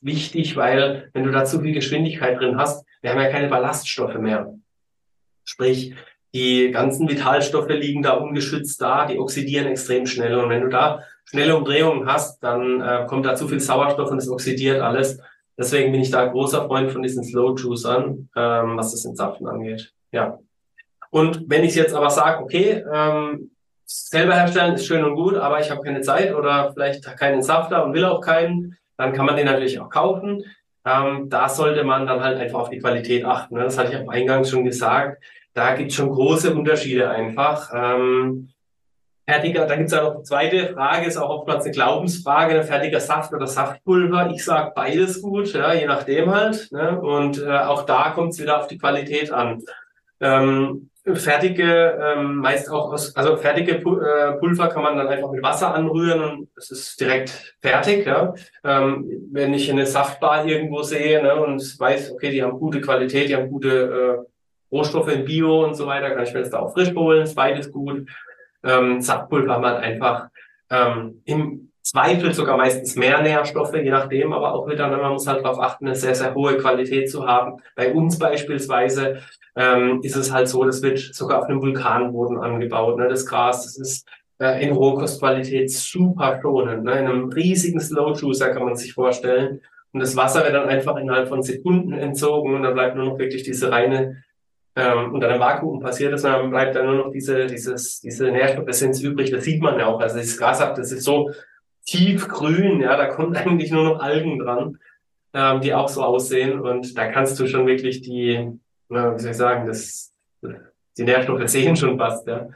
wichtig, 0.00 0.56
weil 0.56 1.10
wenn 1.12 1.24
du 1.24 1.30
da 1.30 1.44
zu 1.44 1.60
viel 1.60 1.72
Geschwindigkeit 1.72 2.38
drin 2.38 2.56
hast, 2.56 2.84
wir 3.02 3.10
haben 3.10 3.20
ja 3.20 3.30
keine 3.30 3.48
Ballaststoffe 3.48 4.18
mehr. 4.18 4.54
Sprich, 5.44 5.94
die 6.34 6.70
ganzen 6.70 7.08
Vitalstoffe 7.08 7.70
liegen 7.70 8.02
da 8.02 8.12
ungeschützt 8.12 8.80
da, 8.80 9.06
die 9.06 9.18
oxidieren 9.18 9.66
extrem 9.66 10.06
schnell. 10.06 10.38
Und 10.38 10.50
wenn 10.50 10.62
du 10.62 10.68
da 10.68 11.02
schnelle 11.24 11.56
Umdrehungen 11.56 12.06
hast, 12.06 12.42
dann 12.42 12.80
äh, 12.80 13.06
kommt 13.06 13.24
da 13.24 13.34
zu 13.34 13.48
viel 13.48 13.60
Sauerstoff 13.60 14.10
und 14.10 14.18
es 14.18 14.28
oxidiert 14.28 14.80
alles. 14.80 15.20
Deswegen 15.56 15.90
bin 15.92 16.00
ich 16.00 16.10
da 16.10 16.24
großer 16.26 16.66
Freund 16.66 16.90
von 16.92 17.02
diesen 17.02 17.24
Slow 17.24 17.54
Juicern, 17.56 18.28
ähm, 18.36 18.76
was 18.76 18.92
das 18.92 19.04
Entsaften 19.04 19.46
angeht. 19.46 19.92
Ja. 20.12 20.38
Und 21.10 21.44
wenn 21.48 21.64
ich 21.64 21.74
jetzt 21.74 21.94
aber 21.94 22.10
sage, 22.10 22.42
okay, 22.42 22.84
ähm, 22.92 23.50
selber 23.84 24.34
herstellen 24.34 24.74
ist 24.74 24.86
schön 24.86 25.04
und 25.04 25.14
gut, 25.14 25.36
aber 25.36 25.60
ich 25.60 25.70
habe 25.70 25.82
keine 25.82 26.02
Zeit 26.02 26.34
oder 26.34 26.72
vielleicht 26.72 27.04
keinen 27.16 27.36
Entsafter 27.36 27.84
und 27.84 27.94
will 27.94 28.04
auch 28.04 28.20
keinen, 28.20 28.76
dann 28.96 29.12
kann 29.12 29.26
man 29.26 29.36
den 29.36 29.46
natürlich 29.46 29.80
auch 29.80 29.88
kaufen. 29.88 30.44
Ähm, 30.84 31.28
da 31.28 31.48
sollte 31.48 31.84
man 31.84 32.06
dann 32.06 32.22
halt 32.22 32.38
einfach 32.38 32.60
auf 32.60 32.70
die 32.70 32.78
Qualität 32.78 33.24
achten. 33.24 33.54
Ne? 33.54 33.64
Das 33.64 33.78
hatte 33.78 33.92
ich 33.92 33.98
am 33.98 34.08
Eingang 34.08 34.44
schon 34.44 34.64
gesagt. 34.64 35.22
Da 35.54 35.74
gibt 35.74 35.90
es 35.90 35.96
schon 35.96 36.10
große 36.10 36.54
Unterschiede 36.54 37.10
einfach. 37.10 37.70
Ähm, 37.74 38.50
fertiger, 39.26 39.66
da 39.66 39.76
gibt 39.76 39.88
es 39.88 39.94
ja 39.94 40.02
noch 40.02 40.14
eine 40.14 40.22
zweite 40.22 40.72
Frage, 40.72 41.06
ist 41.06 41.16
auch 41.16 41.30
oftmals 41.30 41.64
eine 41.64 41.74
Glaubensfrage, 41.74 42.60
ein 42.60 42.66
fertiger 42.66 43.00
Saft 43.00 43.32
oder 43.32 43.46
Saftpulver. 43.46 44.30
Ich 44.30 44.44
sage 44.44 44.72
beides 44.74 45.20
gut, 45.20 45.52
ja, 45.52 45.72
je 45.72 45.86
nachdem 45.86 46.30
halt. 46.34 46.68
Ne? 46.72 47.00
Und 47.00 47.42
äh, 47.42 47.58
auch 47.58 47.84
da 47.84 48.10
kommt 48.10 48.32
es 48.32 48.40
wieder 48.40 48.58
auf 48.58 48.68
die 48.68 48.78
Qualität 48.78 49.30
an. 49.32 49.62
Ähm, 50.20 50.90
fertige, 51.16 51.98
ähm, 52.02 52.36
meist 52.36 52.70
auch 52.70 52.92
aus, 52.92 53.14
also 53.16 53.36
fertige 53.36 53.72
äh, 53.76 54.32
Pulver 54.38 54.68
kann 54.68 54.82
man 54.82 54.96
dann 54.96 55.08
einfach 55.08 55.30
mit 55.30 55.42
Wasser 55.42 55.74
anrühren 55.74 56.20
und 56.20 56.48
es 56.56 56.70
ist 56.70 57.00
direkt 57.00 57.54
fertig. 57.60 58.06
Ja? 58.06 58.34
Ähm, 58.64 59.28
wenn 59.32 59.54
ich 59.54 59.70
eine 59.70 59.86
Saftbar 59.86 60.44
irgendwo 60.46 60.82
sehe 60.82 61.22
ne, 61.22 61.36
und 61.36 61.60
weiß, 61.78 62.12
okay, 62.12 62.30
die 62.30 62.42
haben 62.42 62.58
gute 62.58 62.80
Qualität, 62.80 63.28
die 63.28 63.36
haben 63.36 63.50
gute 63.50 64.24
äh, 64.24 64.74
Rohstoffe 64.74 65.12
in 65.12 65.24
Bio 65.24 65.64
und 65.64 65.74
so 65.74 65.86
weiter, 65.86 66.10
kann 66.10 66.24
ich 66.24 66.34
mir 66.34 66.40
das 66.40 66.50
da 66.50 66.60
auch 66.60 66.72
frisch 66.72 66.94
holen, 66.94 67.22
ist 67.22 67.34
beides 67.34 67.70
gut. 67.70 68.08
Ähm, 68.64 69.00
Saftpulver 69.00 69.54
haben 69.54 69.64
halt 69.64 69.82
einfach 69.82 70.28
ähm, 70.70 71.22
im 71.24 71.67
Zweifel 71.90 72.34
sogar 72.34 72.58
meistens 72.58 72.96
mehr 72.96 73.22
Nährstoffe, 73.22 73.74
je 73.74 73.90
nachdem, 73.90 74.34
aber 74.34 74.52
auch 74.52 74.68
wieder, 74.68 74.88
man 74.88 75.12
muss 75.12 75.26
halt 75.26 75.42
darauf 75.42 75.58
achten, 75.58 75.86
eine 75.86 75.94
sehr, 75.94 76.14
sehr 76.14 76.34
hohe 76.34 76.58
Qualität 76.58 77.10
zu 77.10 77.26
haben. 77.26 77.62
Bei 77.74 77.94
uns 77.94 78.18
beispielsweise 78.18 79.20
ähm, 79.56 80.00
ist 80.02 80.14
es 80.14 80.30
halt 80.30 80.48
so, 80.48 80.64
das 80.64 80.82
wird 80.82 80.98
sogar 80.98 81.38
auf 81.38 81.48
einem 81.48 81.62
Vulkanboden 81.62 82.36
angebaut, 82.36 82.98
ne, 82.98 83.08
das 83.08 83.24
Gras, 83.24 83.64
das 83.64 83.78
ist 83.78 84.06
äh, 84.38 84.62
in 84.62 84.72
Rohkostqualität 84.72 85.70
super 85.70 86.38
schonend. 86.42 86.84
Ne, 86.84 86.92
in 86.98 87.06
einem 87.06 87.28
riesigen 87.30 87.80
Slow 87.80 88.14
Juicer 88.14 88.50
kann 88.50 88.64
man 88.64 88.76
sich 88.76 88.92
vorstellen. 88.92 89.62
Und 89.92 90.00
das 90.00 90.14
Wasser 90.14 90.44
wird 90.44 90.54
dann 90.54 90.68
einfach 90.68 90.96
innerhalb 90.96 91.28
von 91.28 91.42
Sekunden 91.42 91.94
entzogen 91.94 92.54
und 92.54 92.64
dann 92.64 92.74
bleibt 92.74 92.96
nur 92.96 93.06
noch 93.06 93.18
wirklich 93.18 93.44
diese 93.44 93.72
reine 93.72 94.22
ähm, 94.76 95.14
unter 95.14 95.28
einem 95.28 95.40
Vakuum 95.40 95.80
passiert 95.80 96.12
ist, 96.12 96.24
dann 96.24 96.50
bleibt 96.50 96.76
dann 96.76 96.84
nur 96.84 96.96
noch 96.96 97.10
diese, 97.10 97.46
dieses, 97.46 98.00
diese 98.00 98.30
Nährstoffessenz 98.30 99.00
übrig. 99.00 99.30
Das 99.30 99.44
sieht 99.44 99.62
man 99.62 99.78
ja 99.78 99.86
auch. 99.86 100.00
Also 100.00 100.18
das 100.18 100.36
Gras, 100.36 100.58
das 100.58 100.92
ist 100.92 101.04
so 101.04 101.30
tiefgrün, 101.88 102.80
ja, 102.80 102.96
da 102.96 103.06
kommt 103.06 103.36
eigentlich 103.46 103.70
nur 103.70 103.84
noch 103.84 104.00
Algen 104.00 104.38
dran, 104.38 104.78
ähm, 105.32 105.60
die 105.60 105.74
auch 105.74 105.88
so 105.88 106.02
aussehen. 106.02 106.60
Und 106.60 106.96
da 106.96 107.10
kannst 107.10 107.38
du 107.40 107.46
schon 107.46 107.66
wirklich 107.66 108.02
die, 108.02 108.50
na, 108.88 109.14
wie 109.14 109.20
soll 109.20 109.30
ich 109.30 109.36
sagen, 109.36 109.66
das, 109.66 110.12
die 110.96 111.04
Nährstoffe 111.04 111.48
sehen 111.48 111.76
schon 111.76 111.98
fast, 111.98 112.26
ja. 112.26 112.48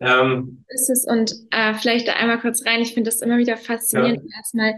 Ähm, 0.00 0.64
ist 0.66 0.90
es 0.90 1.04
und 1.04 1.32
äh, 1.52 1.74
vielleicht 1.74 2.08
da 2.08 2.14
einmal 2.14 2.40
kurz 2.40 2.66
rein. 2.66 2.80
Ich 2.80 2.92
finde 2.92 3.08
das 3.08 3.22
immer 3.22 3.38
wieder 3.38 3.56
faszinierend. 3.56 4.24
Ja. 4.28 4.38
Erstmal 4.38 4.74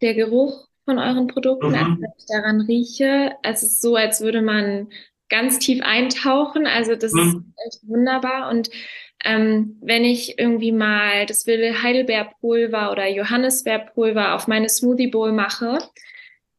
der 0.00 0.14
Geruch 0.14 0.66
von 0.86 0.98
euren 0.98 1.26
Produkten, 1.26 1.68
mhm. 1.68 1.74
als 1.74 2.14
ich 2.18 2.26
daran 2.26 2.62
rieche. 2.62 3.32
Es 3.42 3.62
ist 3.62 3.82
so, 3.82 3.96
als 3.96 4.22
würde 4.22 4.40
man 4.40 4.88
ganz 5.32 5.58
tief 5.58 5.82
eintauchen. 5.82 6.66
Also 6.66 6.94
das 6.94 7.12
mhm. 7.12 7.52
ist 7.56 7.66
echt 7.66 7.88
wunderbar. 7.88 8.50
Und 8.50 8.70
ähm, 9.24 9.78
wenn 9.80 10.04
ich 10.04 10.38
irgendwie 10.38 10.72
mal 10.72 11.26
das 11.26 11.46
wilde 11.46 11.82
Heidelbeerpulver 11.82 12.92
oder 12.92 13.08
Johannisbeerpulver 13.08 14.34
auf 14.34 14.46
meine 14.46 14.68
Smoothie 14.68 15.08
Bowl 15.08 15.32
mache, 15.32 15.78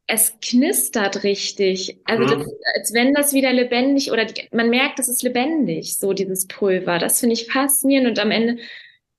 es 0.07 0.37
knistert 0.41 1.23
richtig. 1.23 1.99
Also 2.05 2.23
mhm. 2.23 2.39
das, 2.39 2.47
als 2.75 2.93
wenn 2.93 3.13
das 3.13 3.33
wieder 3.33 3.53
lebendig 3.53 4.11
oder 4.11 4.25
die, 4.25 4.49
man 4.51 4.69
merkt, 4.69 4.99
es 4.99 5.07
ist 5.07 5.21
lebendig, 5.21 5.97
so 5.97 6.13
dieses 6.13 6.47
Pulver. 6.47 6.97
Das 6.97 7.19
finde 7.19 7.33
ich 7.33 7.45
faszinierend 7.45 8.09
und 8.09 8.19
am 8.19 8.31
Ende, 8.31 8.57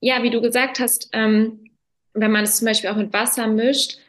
ja, 0.01 0.21
wie 0.21 0.31
du 0.31 0.41
gesagt 0.41 0.79
hast, 0.79 1.09
ähm, 1.13 1.71
wenn 2.13 2.31
man 2.31 2.43
es 2.43 2.57
zum 2.57 2.67
Beispiel 2.67 2.89
auch 2.89 2.97
mit 2.97 3.13
Wasser 3.13 3.47
mischt, 3.47 3.99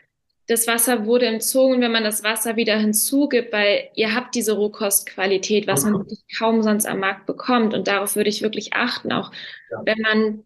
das 0.46 0.68
Wasser 0.68 1.06
wurde 1.06 1.26
entzogen, 1.26 1.80
wenn 1.80 1.90
man 1.90 2.04
das 2.04 2.22
Wasser 2.22 2.56
wieder 2.56 2.78
hinzugibt, 2.78 3.52
weil 3.52 3.88
ihr 3.94 4.14
habt 4.14 4.34
diese 4.34 4.52
Rohkostqualität, 4.52 5.66
was 5.66 5.84
man 5.84 5.94
wirklich 5.94 6.20
kaum 6.38 6.62
sonst 6.62 6.86
am 6.86 7.00
Markt 7.00 7.26
bekommt. 7.26 7.74
Und 7.74 7.88
darauf 7.88 8.14
würde 8.14 8.30
ich 8.30 8.42
wirklich 8.42 8.72
achten, 8.72 9.10
auch 9.12 9.32
ja. 9.70 9.82
wenn 9.84 9.98
man 9.98 10.44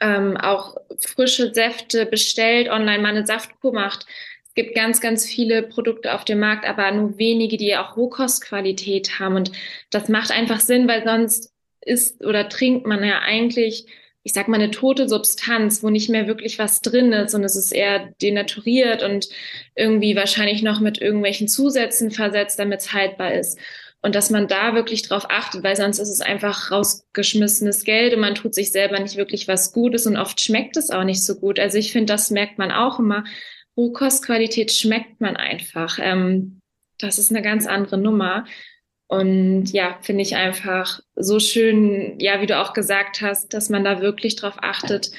ähm, 0.00 0.36
auch 0.36 0.76
frische 1.00 1.52
Säfte 1.52 2.06
bestellt, 2.06 2.68
online 2.68 3.02
mal 3.02 3.16
eine 3.16 3.26
Saftkur 3.26 3.72
macht. 3.72 4.06
Es 4.46 4.54
gibt 4.54 4.76
ganz, 4.76 5.00
ganz 5.00 5.26
viele 5.26 5.62
Produkte 5.62 6.14
auf 6.14 6.24
dem 6.24 6.38
Markt, 6.38 6.64
aber 6.64 6.90
nur 6.92 7.18
wenige, 7.18 7.56
die 7.56 7.76
auch 7.76 7.96
Rohkostqualität 7.96 9.18
haben. 9.18 9.34
Und 9.34 9.50
das 9.90 10.08
macht 10.08 10.30
einfach 10.30 10.60
Sinn, 10.60 10.86
weil 10.86 11.04
sonst 11.04 11.52
isst 11.80 12.24
oder 12.24 12.48
trinkt 12.48 12.86
man 12.86 13.02
ja 13.02 13.20
eigentlich 13.20 13.86
ich 14.24 14.32
sag 14.32 14.48
mal, 14.48 14.56
eine 14.56 14.70
tote 14.70 15.08
Substanz, 15.08 15.82
wo 15.82 15.90
nicht 15.90 16.08
mehr 16.08 16.26
wirklich 16.26 16.58
was 16.58 16.80
drin 16.80 17.12
ist 17.12 17.34
und 17.34 17.44
es 17.44 17.56
ist 17.56 17.72
eher 17.72 18.12
denaturiert 18.22 19.02
und 19.02 19.28
irgendwie 19.74 20.14
wahrscheinlich 20.14 20.62
noch 20.62 20.80
mit 20.80 21.00
irgendwelchen 21.00 21.48
Zusätzen 21.48 22.10
versetzt, 22.10 22.58
damit 22.58 22.80
es 22.80 22.92
haltbar 22.92 23.34
ist. 23.34 23.58
Und 24.00 24.16
dass 24.16 24.30
man 24.30 24.48
da 24.48 24.74
wirklich 24.74 25.02
drauf 25.02 25.26
achtet, 25.28 25.62
weil 25.62 25.76
sonst 25.76 26.00
ist 26.00 26.08
es 26.08 26.20
einfach 26.20 26.72
rausgeschmissenes 26.72 27.84
Geld 27.84 28.14
und 28.14 28.20
man 28.20 28.34
tut 28.34 28.54
sich 28.54 28.72
selber 28.72 28.98
nicht 28.98 29.16
wirklich 29.16 29.46
was 29.46 29.72
Gutes 29.72 30.06
und 30.06 30.16
oft 30.16 30.40
schmeckt 30.40 30.76
es 30.76 30.90
auch 30.90 31.04
nicht 31.04 31.24
so 31.24 31.36
gut. 31.36 31.60
Also 31.60 31.78
ich 31.78 31.92
finde, 31.92 32.12
das 32.12 32.30
merkt 32.30 32.58
man 32.58 32.72
auch 32.72 32.98
immer. 32.98 33.24
Rohkostqualität 33.76 34.72
schmeckt 34.72 35.20
man 35.20 35.36
einfach. 35.36 35.98
Ähm, 36.00 36.60
das 36.98 37.18
ist 37.18 37.30
eine 37.30 37.42
ganz 37.42 37.66
andere 37.66 37.96
Nummer. 37.96 38.44
Und 39.12 39.66
ja, 39.72 39.98
finde 40.00 40.22
ich 40.22 40.36
einfach 40.36 41.00
so 41.16 41.38
schön, 41.38 42.18
ja, 42.18 42.40
wie 42.40 42.46
du 42.46 42.58
auch 42.58 42.72
gesagt 42.72 43.20
hast, 43.20 43.52
dass 43.52 43.68
man 43.68 43.84
da 43.84 44.00
wirklich 44.00 44.36
drauf 44.36 44.54
achtet, 44.62 45.10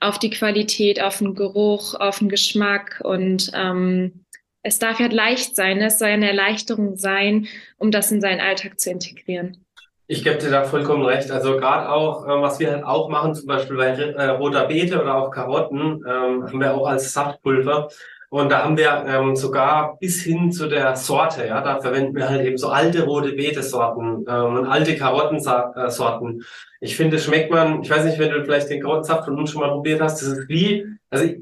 auf 0.00 0.18
die 0.18 0.28
Qualität, 0.28 1.02
auf 1.02 1.16
den 1.16 1.34
Geruch, 1.34 1.94
auf 1.94 2.18
den 2.18 2.28
Geschmack 2.28 3.00
und 3.02 3.50
ähm, 3.54 4.26
es 4.62 4.78
darf 4.78 5.00
ja 5.00 5.06
leicht 5.06 5.56
sein, 5.56 5.80
es 5.80 5.98
soll 5.98 6.08
eine 6.08 6.28
Erleichterung 6.28 6.98
sein, 6.98 7.46
um 7.78 7.90
das 7.90 8.12
in 8.12 8.20
seinen 8.20 8.40
Alltag 8.40 8.78
zu 8.78 8.90
integrieren. 8.90 9.64
Ich 10.08 10.24
gebe 10.24 10.36
dir 10.36 10.50
da 10.50 10.64
vollkommen 10.64 11.06
recht. 11.06 11.30
Also 11.30 11.56
gerade 11.56 11.88
auch, 11.88 12.26
äh, 12.26 12.42
was 12.42 12.60
wir 12.60 12.70
halt 12.70 12.84
auch 12.84 13.08
machen, 13.08 13.34
zum 13.34 13.46
Beispiel 13.46 13.78
bei 13.78 13.88
äh, 13.88 14.24
roter 14.26 14.66
Beete 14.66 15.00
oder 15.00 15.14
auch 15.14 15.30
Karotten, 15.30 16.04
ähm, 16.06 16.46
haben 16.46 16.60
wir 16.60 16.74
auch 16.74 16.86
als 16.86 17.14
Saftpulver. 17.14 17.88
Und 18.30 18.50
da 18.50 18.62
haben 18.62 18.76
wir 18.76 19.04
ähm, 19.06 19.36
sogar 19.36 19.96
bis 19.98 20.22
hin 20.22 20.52
zu 20.52 20.68
der 20.68 20.96
Sorte, 20.96 21.46
ja, 21.46 21.62
da 21.62 21.80
verwenden 21.80 22.14
wir 22.14 22.28
halt 22.28 22.44
eben 22.44 22.58
so 22.58 22.68
alte 22.68 23.04
rote 23.04 23.32
Beete-Sorten 23.32 24.26
ähm, 24.28 24.56
und 24.56 24.66
alte 24.66 24.96
Karottensorten. 24.96 26.44
Ich 26.80 26.96
finde, 26.96 27.18
schmeckt 27.18 27.50
man, 27.50 27.82
ich 27.82 27.90
weiß 27.90 28.04
nicht, 28.04 28.18
wenn 28.18 28.30
du 28.30 28.44
vielleicht 28.44 28.68
den 28.68 28.82
Karottensaft 28.82 29.24
von 29.24 29.38
uns 29.38 29.50
schon 29.50 29.62
mal 29.62 29.70
probiert 29.70 30.02
hast, 30.02 30.20
das 30.20 30.28
ist 30.28 30.48
wie, 30.48 30.86
also 31.08 31.24
ich, 31.24 31.38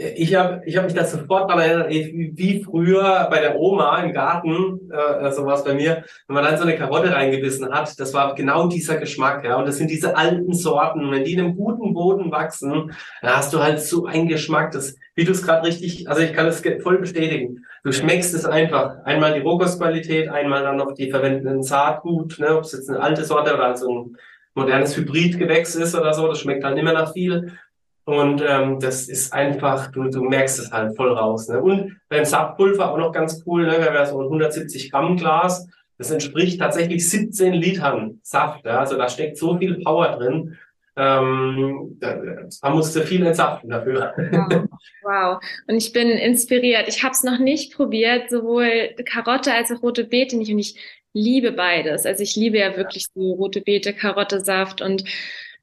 ich 0.00 0.34
habe 0.34 0.62
ich 0.64 0.76
hab 0.76 0.84
mich 0.84 0.94
da 0.94 1.04
sofort 1.04 1.50
daran 1.50 1.62
erinnert, 1.62 1.90
wie 1.90 2.62
früher 2.64 3.28
bei 3.30 3.40
der 3.40 3.58
Oma 3.58 4.02
im 4.02 4.12
Garten, 4.12 4.90
äh, 4.90 5.30
so 5.30 5.44
was 5.44 5.64
bei 5.64 5.74
mir, 5.74 6.04
wenn 6.26 6.34
man 6.34 6.44
dann 6.44 6.56
so 6.56 6.62
eine 6.62 6.76
Karotte 6.76 7.12
reingebissen 7.12 7.70
hat, 7.70 7.98
das 8.00 8.14
war 8.14 8.34
genau 8.34 8.68
dieser 8.68 8.96
Geschmack, 8.96 9.44
ja. 9.44 9.56
Und 9.56 9.68
das 9.68 9.76
sind 9.76 9.90
diese 9.90 10.16
alten 10.16 10.54
Sorten. 10.54 11.10
Wenn 11.10 11.24
die 11.24 11.34
in 11.34 11.40
einem 11.40 11.56
guten 11.56 11.92
Boden 11.92 12.30
wachsen, 12.32 12.92
dann 13.20 13.36
hast 13.36 13.52
du 13.52 13.62
halt 13.62 13.80
so 13.80 14.06
einen 14.06 14.28
Geschmack, 14.28 14.72
das, 14.72 14.96
wie 15.14 15.24
du 15.24 15.32
es 15.32 15.42
gerade 15.42 15.66
richtig, 15.66 16.08
also 16.08 16.22
ich 16.22 16.32
kann 16.32 16.46
es 16.46 16.62
voll 16.82 16.98
bestätigen. 16.98 17.64
Du 17.82 17.92
schmeckst 17.92 18.34
es 18.34 18.44
einfach. 18.44 19.04
Einmal 19.04 19.34
die 19.34 19.40
Rohkostqualität, 19.40 20.28
einmal 20.28 20.62
dann 20.62 20.76
noch 20.76 20.92
die 20.94 21.10
verwendeten 21.10 21.62
Saatgut, 21.62 22.38
ne, 22.38 22.56
ob 22.56 22.64
es 22.64 22.72
jetzt 22.72 22.88
eine 22.88 23.00
alte 23.00 23.24
Sorte 23.24 23.54
oder 23.54 23.76
so 23.76 23.90
ein 23.90 24.16
modernes 24.54 24.96
Hybridgewächs 24.96 25.74
ist 25.74 25.94
oder 25.94 26.12
so, 26.12 26.26
das 26.28 26.40
schmeckt 26.40 26.64
halt 26.64 26.78
immer 26.78 26.92
nach 26.92 27.12
viel. 27.12 27.52
Und 28.10 28.42
ähm, 28.44 28.80
das 28.80 29.08
ist 29.08 29.32
einfach, 29.32 29.92
du, 29.92 30.02
du 30.10 30.24
merkst 30.24 30.58
es 30.58 30.72
halt 30.72 30.96
voll 30.96 31.12
raus. 31.12 31.46
Ne? 31.46 31.62
Und 31.62 31.96
beim 32.08 32.24
Saftpulver 32.24 32.90
auch 32.90 32.98
noch 32.98 33.12
ganz 33.12 33.44
cool, 33.46 33.64
ne? 33.68 33.78
wir 33.78 33.92
haben 33.92 34.10
so 34.10 34.18
ein 34.18 34.24
170 34.24 34.90
Gramm 34.90 35.16
Glas. 35.16 35.68
Das 35.96 36.10
entspricht 36.10 36.58
tatsächlich 36.58 37.08
17 37.08 37.52
Litern 37.52 38.18
Saft. 38.24 38.64
Ja? 38.64 38.80
Also 38.80 38.96
da 38.96 39.08
steckt 39.08 39.36
so 39.36 39.56
viel 39.58 39.78
Power 39.84 40.08
drin. 40.16 40.58
Ähm, 40.96 41.98
da 42.00 42.70
musste 42.70 43.02
viel 43.02 43.24
entsaften 43.24 43.68
dafür. 43.68 44.12
Wow. 44.16 44.64
wow. 45.04 45.44
Und 45.68 45.76
ich 45.76 45.92
bin 45.92 46.08
inspiriert. 46.08 46.88
Ich 46.88 47.04
habe 47.04 47.12
es 47.12 47.22
noch 47.22 47.38
nicht 47.38 47.76
probiert, 47.76 48.28
sowohl 48.28 48.90
Karotte 49.04 49.54
als 49.54 49.70
auch 49.70 49.84
rote 49.84 50.02
Beete 50.02 50.36
nicht. 50.36 50.50
Und 50.50 50.58
ich 50.58 50.74
liebe 51.12 51.52
beides. 51.52 52.06
Also 52.06 52.24
ich 52.24 52.34
liebe 52.34 52.58
ja 52.58 52.76
wirklich 52.76 53.06
so 53.14 53.34
rote 53.34 53.60
Beete, 53.60 53.92
Karotte, 53.92 54.40
Saft 54.40 54.82
und 54.82 55.04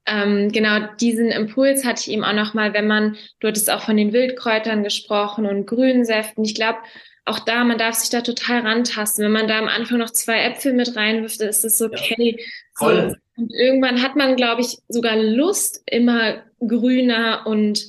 ähm, 0.08 0.50
genau 0.50 0.88
diesen 1.00 1.30
Impuls 1.30 1.84
hatte 1.84 2.00
ich 2.00 2.10
eben 2.10 2.24
auch 2.24 2.32
nochmal, 2.32 2.72
wenn 2.72 2.86
man, 2.86 3.16
du 3.40 3.48
hattest 3.48 3.70
auch 3.70 3.82
von 3.82 3.96
den 3.96 4.12
Wildkräutern 4.12 4.82
gesprochen 4.82 5.46
und 5.46 5.66
Grünsäften. 5.66 6.44
Ich 6.44 6.54
glaube, 6.54 6.78
auch 7.26 7.40
da, 7.40 7.62
man 7.62 7.76
darf 7.76 7.94
sich 7.94 8.08
da 8.08 8.22
total 8.22 8.60
rantasten. 8.60 9.22
Wenn 9.22 9.32
man 9.32 9.48
da 9.48 9.58
am 9.58 9.68
Anfang 9.68 9.98
noch 9.98 10.10
zwei 10.10 10.40
Äpfel 10.44 10.72
mit 10.72 10.96
reinwirft, 10.96 11.40
ist 11.42 11.64
es 11.64 11.82
okay. 11.82 12.36
Ja, 12.38 12.44
voll. 12.74 13.10
So, 13.10 13.42
und 13.42 13.52
irgendwann 13.52 14.02
hat 14.02 14.16
man, 14.16 14.34
glaube 14.34 14.62
ich, 14.62 14.78
sogar 14.88 15.16
Lust, 15.16 15.82
immer 15.86 16.42
grüner 16.58 17.42
und 17.46 17.84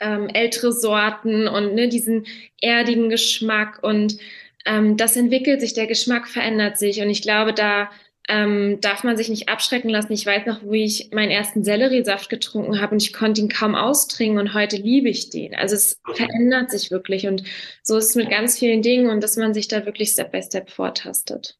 ähm, 0.00 0.28
ältere 0.28 0.72
Sorten 0.72 1.46
und 1.46 1.74
ne, 1.74 1.88
diesen 1.88 2.26
erdigen 2.60 3.08
Geschmack. 3.08 3.78
Und 3.82 4.18
ähm, 4.66 4.96
das 4.96 5.16
entwickelt 5.16 5.60
sich, 5.60 5.74
der 5.74 5.86
Geschmack 5.86 6.26
verändert 6.26 6.76
sich. 6.76 7.00
Und 7.00 7.08
ich 7.08 7.22
glaube, 7.22 7.54
da 7.54 7.88
ähm, 8.28 8.80
darf 8.80 9.04
man 9.04 9.16
sich 9.16 9.28
nicht 9.28 9.48
abschrecken 9.48 9.88
lassen. 9.88 10.12
Ich 10.12 10.26
weiß 10.26 10.46
noch, 10.46 10.62
wo 10.62 10.72
ich 10.72 11.10
meinen 11.12 11.30
ersten 11.30 11.62
Selleriesaft 11.62 12.28
getrunken 12.28 12.80
habe 12.80 12.92
und 12.92 13.02
ich 13.02 13.12
konnte 13.12 13.40
ihn 13.40 13.48
kaum 13.48 13.74
austrinken 13.74 14.38
und 14.38 14.54
heute 14.54 14.76
liebe 14.76 15.08
ich 15.08 15.30
den. 15.30 15.54
Also 15.54 15.76
es 15.76 16.00
verändert 16.12 16.70
sich 16.70 16.90
wirklich 16.90 17.26
und 17.26 17.44
so 17.82 17.96
ist 17.96 18.10
es 18.10 18.14
mit 18.16 18.30
ganz 18.30 18.58
vielen 18.58 18.82
Dingen 18.82 19.10
und 19.10 19.22
dass 19.22 19.36
man 19.36 19.54
sich 19.54 19.68
da 19.68 19.86
wirklich 19.86 20.10
Step 20.10 20.32
by 20.32 20.42
Step 20.42 20.70
vortastet. 20.70 21.56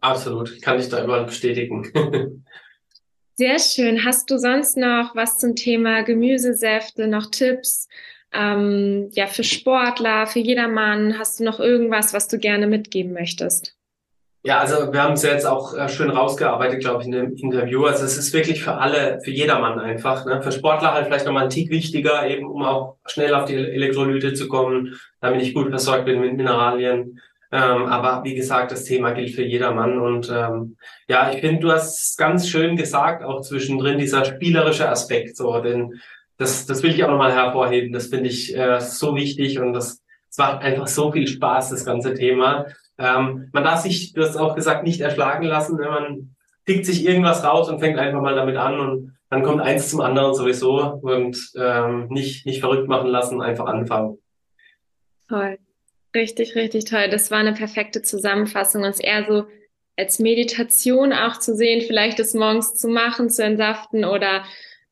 Absolut, 0.00 0.60
kann 0.62 0.78
ich 0.78 0.88
da 0.88 1.02
überall 1.02 1.24
bestätigen. 1.24 1.90
Sehr 3.34 3.58
schön. 3.58 4.04
Hast 4.04 4.30
du 4.30 4.36
sonst 4.36 4.76
noch 4.76 5.16
was 5.16 5.38
zum 5.38 5.56
Thema 5.56 6.02
Gemüsesäfte, 6.02 7.06
noch 7.06 7.30
Tipps? 7.30 7.88
Ähm, 8.32 9.08
ja, 9.12 9.26
für 9.26 9.44
Sportler, 9.44 10.26
für 10.26 10.40
jedermann, 10.40 11.18
hast 11.18 11.40
du 11.40 11.44
noch 11.44 11.58
irgendwas, 11.58 12.12
was 12.12 12.28
du 12.28 12.38
gerne 12.38 12.66
mitgeben 12.66 13.14
möchtest? 13.14 13.79
Ja, 14.42 14.58
also 14.60 14.90
wir 14.90 15.02
haben 15.02 15.12
es 15.12 15.22
jetzt 15.22 15.44
auch 15.44 15.76
äh, 15.76 15.88
schön 15.90 16.08
rausgearbeitet, 16.08 16.80
glaube 16.80 17.02
ich, 17.02 17.06
in 17.06 17.12
dem 17.12 17.36
Interview. 17.36 17.84
Also 17.84 18.06
es 18.06 18.16
ist 18.16 18.32
wirklich 18.32 18.62
für 18.62 18.74
alle, 18.74 19.20
für 19.22 19.30
jedermann 19.30 19.78
einfach. 19.78 20.24
Ne? 20.24 20.40
Für 20.40 20.50
Sportler 20.50 20.94
halt 20.94 21.06
vielleicht 21.06 21.26
nochmal 21.26 21.44
ein 21.44 21.50
Tick 21.50 21.68
wichtiger, 21.68 22.26
eben 22.26 22.46
um 22.46 22.62
auch 22.62 22.96
schnell 23.04 23.34
auf 23.34 23.44
die 23.44 23.56
Elektrolyte 23.56 24.32
zu 24.32 24.48
kommen, 24.48 24.98
damit 25.20 25.42
ich 25.42 25.52
gut 25.52 25.68
versorgt 25.68 26.06
bin 26.06 26.20
mit 26.20 26.36
Mineralien. 26.36 27.20
Ähm, 27.52 27.86
aber 27.86 28.24
wie 28.24 28.34
gesagt, 28.34 28.72
das 28.72 28.84
Thema 28.84 29.10
gilt 29.10 29.34
für 29.34 29.42
jedermann. 29.42 29.98
Und 29.98 30.30
ähm, 30.34 30.76
ja, 31.06 31.30
ich 31.32 31.40
finde, 31.40 31.60
du 31.60 31.72
hast 31.72 32.16
ganz 32.16 32.48
schön 32.48 32.76
gesagt, 32.76 33.22
auch 33.22 33.42
zwischendrin 33.42 33.98
dieser 33.98 34.24
spielerische 34.24 34.88
Aspekt. 34.88 35.36
So, 35.36 35.60
denn 35.60 36.00
das, 36.38 36.64
das 36.64 36.82
will 36.82 36.94
ich 36.94 37.04
auch 37.04 37.10
nochmal 37.10 37.34
hervorheben. 37.34 37.92
Das 37.92 38.06
finde 38.06 38.30
ich 38.30 38.56
äh, 38.56 38.80
so 38.80 39.14
wichtig 39.16 39.58
und 39.58 39.74
das, 39.74 40.02
es 40.30 40.38
macht 40.38 40.62
einfach 40.62 40.86
so 40.86 41.12
viel 41.12 41.26
Spaß, 41.26 41.70
das 41.70 41.84
ganze 41.84 42.14
Thema. 42.14 42.64
Ähm, 43.00 43.48
man 43.52 43.64
darf 43.64 43.80
sich, 43.80 44.12
du 44.12 44.22
hast 44.22 44.36
auch 44.36 44.54
gesagt, 44.54 44.84
nicht 44.84 45.00
erschlagen 45.00 45.46
lassen. 45.46 45.76
Ne? 45.76 45.86
Man 45.86 46.36
pickt 46.66 46.86
sich 46.86 47.06
irgendwas 47.06 47.42
raus 47.42 47.68
und 47.68 47.80
fängt 47.80 47.98
einfach 47.98 48.20
mal 48.20 48.34
damit 48.34 48.56
an 48.56 48.78
und 48.78 49.16
dann 49.30 49.42
kommt 49.42 49.62
eins 49.62 49.88
zum 49.88 50.00
anderen 50.00 50.34
sowieso 50.34 50.80
und 51.02 51.38
ähm, 51.56 52.08
nicht, 52.08 52.46
nicht 52.46 52.60
verrückt 52.60 52.88
machen 52.88 53.08
lassen, 53.08 53.40
einfach 53.40 53.66
anfangen. 53.66 54.18
Toll. 55.28 55.58
Richtig, 56.14 56.56
richtig 56.56 56.84
toll. 56.84 57.08
Das 57.08 57.30
war 57.30 57.38
eine 57.38 57.52
perfekte 57.52 58.02
Zusammenfassung. 58.02 58.82
Und 58.82 58.90
es 58.90 59.00
eher 59.00 59.24
so 59.28 59.44
als 59.96 60.18
Meditation 60.18 61.12
auch 61.12 61.38
zu 61.38 61.54
sehen, 61.54 61.82
vielleicht 61.86 62.18
das 62.18 62.34
morgens 62.34 62.74
zu 62.74 62.88
machen, 62.88 63.30
zu 63.30 63.44
entsaften 63.44 64.04
oder 64.04 64.44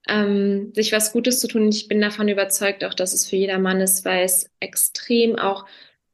ähm, 0.08 0.72
sich 0.74 0.92
was 0.92 1.12
Gutes 1.12 1.40
zu 1.40 1.48
tun. 1.48 1.68
Ich 1.68 1.88
bin 1.88 2.00
davon 2.00 2.28
überzeugt, 2.28 2.84
auch 2.84 2.94
dass 2.94 3.12
es 3.12 3.26
für 3.26 3.36
jedermann 3.36 3.80
ist, 3.80 4.04
weil 4.04 4.24
es 4.24 4.50
extrem 4.60 5.36
auch 5.36 5.66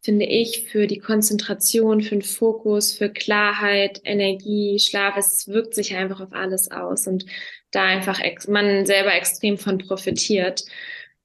finde 0.05 0.27
ich, 0.27 0.67
für 0.71 0.87
die 0.87 0.99
Konzentration, 0.99 2.03
für 2.03 2.17
den 2.17 2.23
Fokus, 2.23 2.93
für 2.93 3.09
Klarheit, 3.09 4.03
Energie, 4.05 4.79
Schlaf. 4.79 5.17
Es 5.17 5.49
wirkt 5.49 5.75
sich 5.75 5.97
einfach 5.97 6.21
auf 6.21 6.33
alles 6.33 6.71
aus 6.71 7.07
und 7.07 7.25
da 7.71 7.85
einfach 7.85 8.21
man 8.47 8.85
selber 8.85 9.15
extrem 9.15 9.57
von 9.57 9.79
profitiert. 9.79 10.63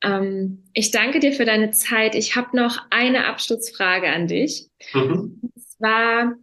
Ähm, 0.01 0.63
ich 0.73 0.91
danke 0.91 1.19
dir 1.19 1.33
für 1.33 1.43
deine 1.43 1.71
Zeit. 1.71 2.15
Ich 2.15 2.37
habe 2.37 2.55
noch 2.55 2.79
eine 2.89 3.25
Abschlussfrage 3.25 4.07
an 4.07 4.27
dich. 4.27 4.69
Mhm. 4.93 5.41
Und 5.41 5.61
zwar 5.77 6.35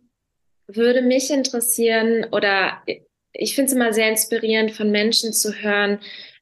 würde 0.67 1.01
mich 1.01 1.31
interessieren 1.31 2.27
oder 2.33 2.83
ich 3.33 3.55
finde 3.55 3.71
es 3.71 3.77
immer 3.77 3.95
sehr 3.95 4.11
inspirierend, 4.11 4.73
von 4.73 4.91
Menschen 4.91 5.33
zu 5.33 5.55
hören, 5.55 6.01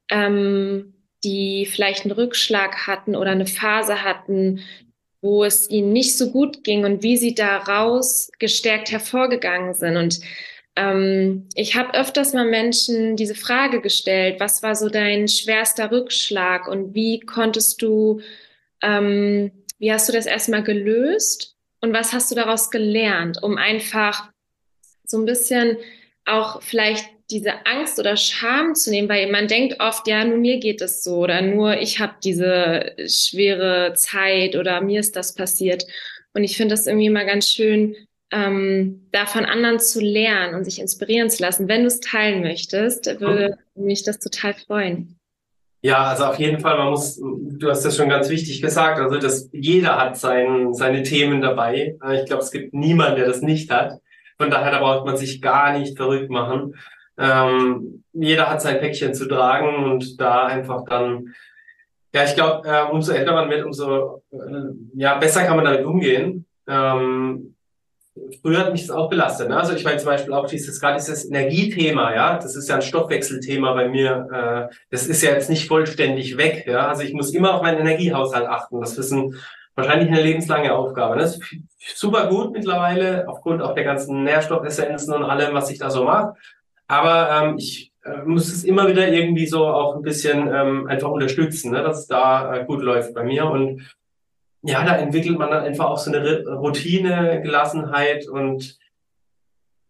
ähm, 0.08 0.94
die 1.22 1.66
vielleicht 1.66 2.04
einen 2.04 2.12
Rückschlag 2.12 2.88
hatten 2.88 3.14
oder 3.14 3.30
eine 3.30 3.46
Phase 3.46 4.02
hatten, 4.02 4.60
wo 5.24 5.42
es 5.42 5.70
ihnen 5.70 5.94
nicht 5.94 6.18
so 6.18 6.30
gut 6.30 6.64
ging 6.64 6.84
und 6.84 7.02
wie 7.02 7.16
sie 7.16 7.34
daraus 7.34 8.30
gestärkt 8.38 8.92
hervorgegangen 8.92 9.72
sind. 9.72 9.96
Und 9.96 10.20
ähm, 10.76 11.48
ich 11.54 11.76
habe 11.76 11.98
öfters 11.98 12.34
mal 12.34 12.44
Menschen 12.44 13.16
diese 13.16 13.34
Frage 13.34 13.80
gestellt, 13.80 14.38
was 14.38 14.62
war 14.62 14.76
so 14.76 14.90
dein 14.90 15.26
schwerster 15.26 15.90
Rückschlag 15.90 16.68
und 16.68 16.94
wie 16.94 17.20
konntest 17.20 17.80
du, 17.80 18.20
ähm, 18.82 19.50
wie 19.78 19.90
hast 19.90 20.10
du 20.10 20.12
das 20.12 20.26
erstmal 20.26 20.62
gelöst 20.62 21.56
und 21.80 21.94
was 21.94 22.12
hast 22.12 22.30
du 22.30 22.34
daraus 22.34 22.70
gelernt, 22.70 23.42
um 23.42 23.56
einfach 23.56 24.30
so 25.04 25.16
ein 25.16 25.24
bisschen 25.24 25.78
auch 26.26 26.60
vielleicht 26.60 27.08
diese 27.34 27.66
Angst 27.66 27.98
oder 27.98 28.16
Scham 28.16 28.74
zu 28.74 28.90
nehmen, 28.90 29.08
weil 29.08 29.30
man 29.30 29.48
denkt 29.48 29.80
oft, 29.80 30.06
ja, 30.06 30.24
nur 30.24 30.38
mir 30.38 30.58
geht 30.58 30.80
es 30.80 31.02
so 31.02 31.16
oder 31.16 31.42
nur 31.42 31.76
ich 31.78 31.98
habe 31.98 32.14
diese 32.22 32.92
schwere 33.08 33.94
Zeit 33.94 34.54
oder 34.54 34.80
mir 34.80 35.00
ist 35.00 35.16
das 35.16 35.34
passiert. 35.34 35.84
Und 36.32 36.44
ich 36.44 36.56
finde 36.56 36.74
das 36.74 36.86
irgendwie 36.86 37.06
immer 37.06 37.24
ganz 37.24 37.50
schön, 37.50 37.96
ähm, 38.30 39.08
da 39.12 39.26
von 39.26 39.44
anderen 39.44 39.80
zu 39.80 40.00
lernen 40.00 40.54
und 40.54 40.64
sich 40.64 40.78
inspirieren 40.78 41.28
zu 41.28 41.42
lassen. 41.42 41.68
Wenn 41.68 41.82
du 41.82 41.88
es 41.88 42.00
teilen 42.00 42.42
möchtest, 42.42 43.20
würde 43.20 43.58
mich 43.74 44.04
das 44.04 44.20
total 44.20 44.54
freuen. 44.54 45.18
Ja, 45.82 46.04
also 46.04 46.24
auf 46.24 46.38
jeden 46.38 46.60
Fall, 46.60 46.78
man 46.78 46.90
muss, 46.90 47.20
du 47.20 47.68
hast 47.68 47.84
das 47.84 47.96
schon 47.96 48.08
ganz 48.08 48.30
wichtig 48.30 48.62
gesagt, 48.62 49.00
also 49.00 49.18
dass 49.18 49.50
jeder 49.52 49.98
hat 49.98 50.16
sein, 50.16 50.72
seine 50.72 51.02
Themen 51.02 51.42
dabei. 51.42 51.96
Ich 52.14 52.24
glaube, 52.26 52.42
es 52.42 52.50
gibt 52.50 52.72
niemanden, 52.72 53.16
der 53.16 53.26
das 53.26 53.42
nicht 53.42 53.70
hat. 53.70 54.00
Von 54.38 54.50
daher, 54.50 54.72
da 54.72 54.80
braucht 54.80 55.04
man 55.04 55.16
sich 55.16 55.42
gar 55.42 55.78
nicht 55.78 55.96
verrückt 55.96 56.30
machen. 56.30 56.74
Ähm, 57.18 58.04
jeder 58.12 58.50
hat 58.50 58.62
sein 58.62 58.80
Päckchen 58.80 59.14
zu 59.14 59.26
tragen 59.26 59.84
und 59.84 60.20
da 60.20 60.46
einfach 60.46 60.84
dann, 60.84 61.34
ja, 62.12 62.24
ich 62.24 62.34
glaube, 62.34 62.68
äh, 62.68 62.90
umso 62.90 63.12
älter 63.12 63.32
man 63.32 63.50
wird, 63.50 63.64
umso 63.64 64.22
äh, 64.30 64.36
ja, 64.94 65.18
besser 65.18 65.44
kann 65.44 65.56
man 65.56 65.64
damit 65.64 65.84
umgehen. 65.84 66.46
Ähm, 66.66 67.54
früher 68.40 68.60
hat 68.60 68.72
mich 68.72 68.86
das 68.86 68.96
auch 68.96 69.08
belastet. 69.08 69.48
Ne? 69.48 69.56
Also 69.56 69.74
ich 69.74 69.84
meine 69.84 69.98
zum 69.98 70.06
Beispiel 70.06 70.32
auch 70.32 70.46
dieses, 70.46 70.80
gerade 70.80 70.96
dieses 70.96 71.28
Energiethema, 71.28 72.14
ja, 72.14 72.38
das 72.38 72.56
ist 72.56 72.68
ja 72.68 72.76
ein 72.76 72.82
Stoffwechselthema 72.82 73.72
bei 73.72 73.88
mir. 73.88 74.28
Äh, 74.70 74.74
das 74.90 75.06
ist 75.06 75.22
ja 75.22 75.30
jetzt 75.30 75.50
nicht 75.50 75.66
vollständig 75.66 76.36
weg. 76.36 76.64
Ja? 76.66 76.88
Also 76.88 77.02
ich 77.02 77.12
muss 77.12 77.34
immer 77.34 77.54
auf 77.54 77.62
meinen 77.62 77.80
Energiehaushalt 77.80 78.46
achten. 78.46 78.80
Das 78.80 78.96
ist 78.96 79.10
ein, 79.10 79.34
wahrscheinlich 79.74 80.08
eine 80.08 80.22
lebenslange 80.22 80.72
Aufgabe. 80.72 81.16
Das 81.16 81.36
ist 81.36 81.98
super 81.98 82.28
gut 82.28 82.52
mittlerweile, 82.52 83.26
aufgrund 83.28 83.62
auch 83.62 83.74
der 83.74 83.84
ganzen 83.84 84.22
Nährstoffessenzen 84.22 85.12
und 85.12 85.24
allem, 85.24 85.54
was 85.54 85.70
ich 85.70 85.78
da 85.78 85.90
so 85.90 86.04
mache. 86.04 86.34
Aber 86.86 87.30
ähm, 87.30 87.58
ich 87.58 87.92
äh, 88.04 88.22
muss 88.24 88.52
es 88.52 88.64
immer 88.64 88.88
wieder 88.88 89.08
irgendwie 89.08 89.46
so 89.46 89.66
auch 89.66 89.96
ein 89.96 90.02
bisschen 90.02 90.52
ähm, 90.52 90.86
einfach 90.86 91.10
unterstützen, 91.10 91.72
ne? 91.72 91.82
dass 91.82 92.00
es 92.00 92.06
da 92.06 92.54
äh, 92.54 92.64
gut 92.64 92.82
läuft 92.82 93.14
bei 93.14 93.24
mir. 93.24 93.46
Und 93.46 93.88
ja, 94.62 94.84
da 94.84 94.96
entwickelt 94.96 95.38
man 95.38 95.50
dann 95.50 95.64
einfach 95.64 95.86
auch 95.86 95.98
so 95.98 96.12
eine 96.12 96.44
Routine, 96.46 97.40
Gelassenheit 97.42 98.28
und 98.28 98.78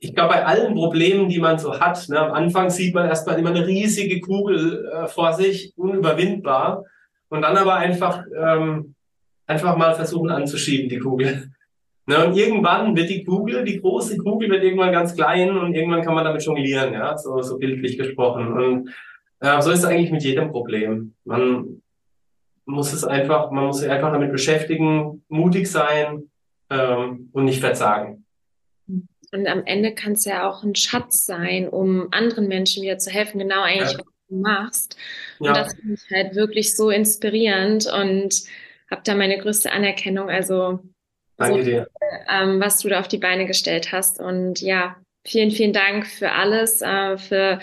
ich 0.05 0.15
glaube, 0.15 0.35
bei 0.35 0.45
allen 0.45 0.75
Problemen, 0.75 1.31
die 1.31 1.39
man 1.39 1.59
so 1.59 1.81
hat, 1.81 2.11
ne, 2.11 2.21
am 2.21 2.33
Anfang 2.33 2.69
sieht 2.69 2.95
man 2.95 3.09
erstmal 3.09 3.39
immer 3.39 3.51
eine 3.51 3.67
riesige 3.67 4.21
Kugel 4.21 4.87
äh, 4.93 5.07
vor 5.07 5.33
sich, 5.33 5.73
unüberwindbar. 5.79 6.85
Und 7.31 7.41
dann 7.41 7.57
aber 7.57 7.77
einfach, 7.77 8.23
ähm, 8.39 8.95
einfach 9.47 9.77
mal 9.77 9.95
versuchen 9.95 10.31
anzuschieben, 10.31 10.91
die 10.91 10.99
Kugel. 10.99 11.54
Ne, 12.07 12.27
und 12.27 12.37
irgendwann 12.37 12.95
wird 12.95 13.09
die 13.09 13.25
Kugel, 13.25 13.65
die 13.65 13.81
große 13.81 14.19
Kugel 14.19 14.51
wird 14.51 14.63
irgendwann 14.63 14.93
ganz 14.93 15.15
klein 15.15 15.57
und 15.57 15.75
irgendwann 15.75 16.03
kann 16.03 16.15
man 16.15 16.25
damit 16.25 16.45
jonglieren, 16.45 16.93
ja, 16.93 17.17
so, 17.17 17.41
so 17.41 17.59
bildlich 17.59 17.97
gesprochen. 17.97 18.53
Und 18.53 18.95
äh, 19.41 19.63
so 19.63 19.71
ist 19.71 19.79
es 19.81 19.85
eigentlich 19.87 20.11
mit 20.11 20.23
jedem 20.23 20.51
Problem. 20.51 21.15
Man 21.25 21.81
muss 22.67 22.93
es 22.93 23.05
einfach, 23.05 23.51
man 23.51 23.67
muss 23.67 23.79
sich 23.79 23.91
einfach 23.91 24.13
damit 24.13 24.33
beschäftigen, 24.33 25.25
mutig 25.29 25.71
sein 25.71 26.31
ähm, 26.69 27.31
und 27.33 27.45
nicht 27.47 27.61
verzagen. 27.61 28.27
Und 28.87 29.49
am 29.49 29.65
Ende 29.65 29.95
kann 29.95 30.13
es 30.13 30.27
ja 30.27 30.49
auch 30.49 30.63
ein 30.63 30.75
Schatz 30.75 31.25
sein, 31.25 31.69
um 31.69 32.09
anderen 32.13 32.49
Menschen 32.49 32.83
wieder 32.83 32.99
zu 32.99 33.11
helfen, 33.11 33.39
genau 33.39 33.63
eigentlich, 33.63 33.93
ja. 33.93 33.99
was 33.99 34.29
du 34.29 34.37
machst. 34.37 34.97
Und 35.39 35.47
ja. 35.47 35.53
das 35.55 35.75
finde 35.75 35.95
ich 35.95 36.15
halt 36.15 36.35
wirklich 36.37 36.77
so 36.77 36.91
inspirierend 36.91 37.87
und 37.87 38.43
habe 38.91 39.03
da 39.05 39.15
meine 39.15 39.39
größte 39.39 39.73
Anerkennung. 39.73 40.31
Also, 40.31 40.81
Danke 41.37 41.59
so, 41.59 41.71
dir. 41.71 41.89
Ähm, 42.31 42.61
was 42.61 42.79
du 42.79 42.89
da 42.89 43.01
auf 43.01 43.09
die 43.09 43.19
Beine 43.19 43.47
gestellt 43.47 43.93
hast. 43.93 44.21
Und 44.21 44.61
ja, 44.61 44.97
vielen, 45.27 45.51
vielen 45.51 45.73
Dank 45.73 46.07
für 46.07 46.33
alles, 46.33 46.81
äh, 46.81 47.19
für 47.19 47.61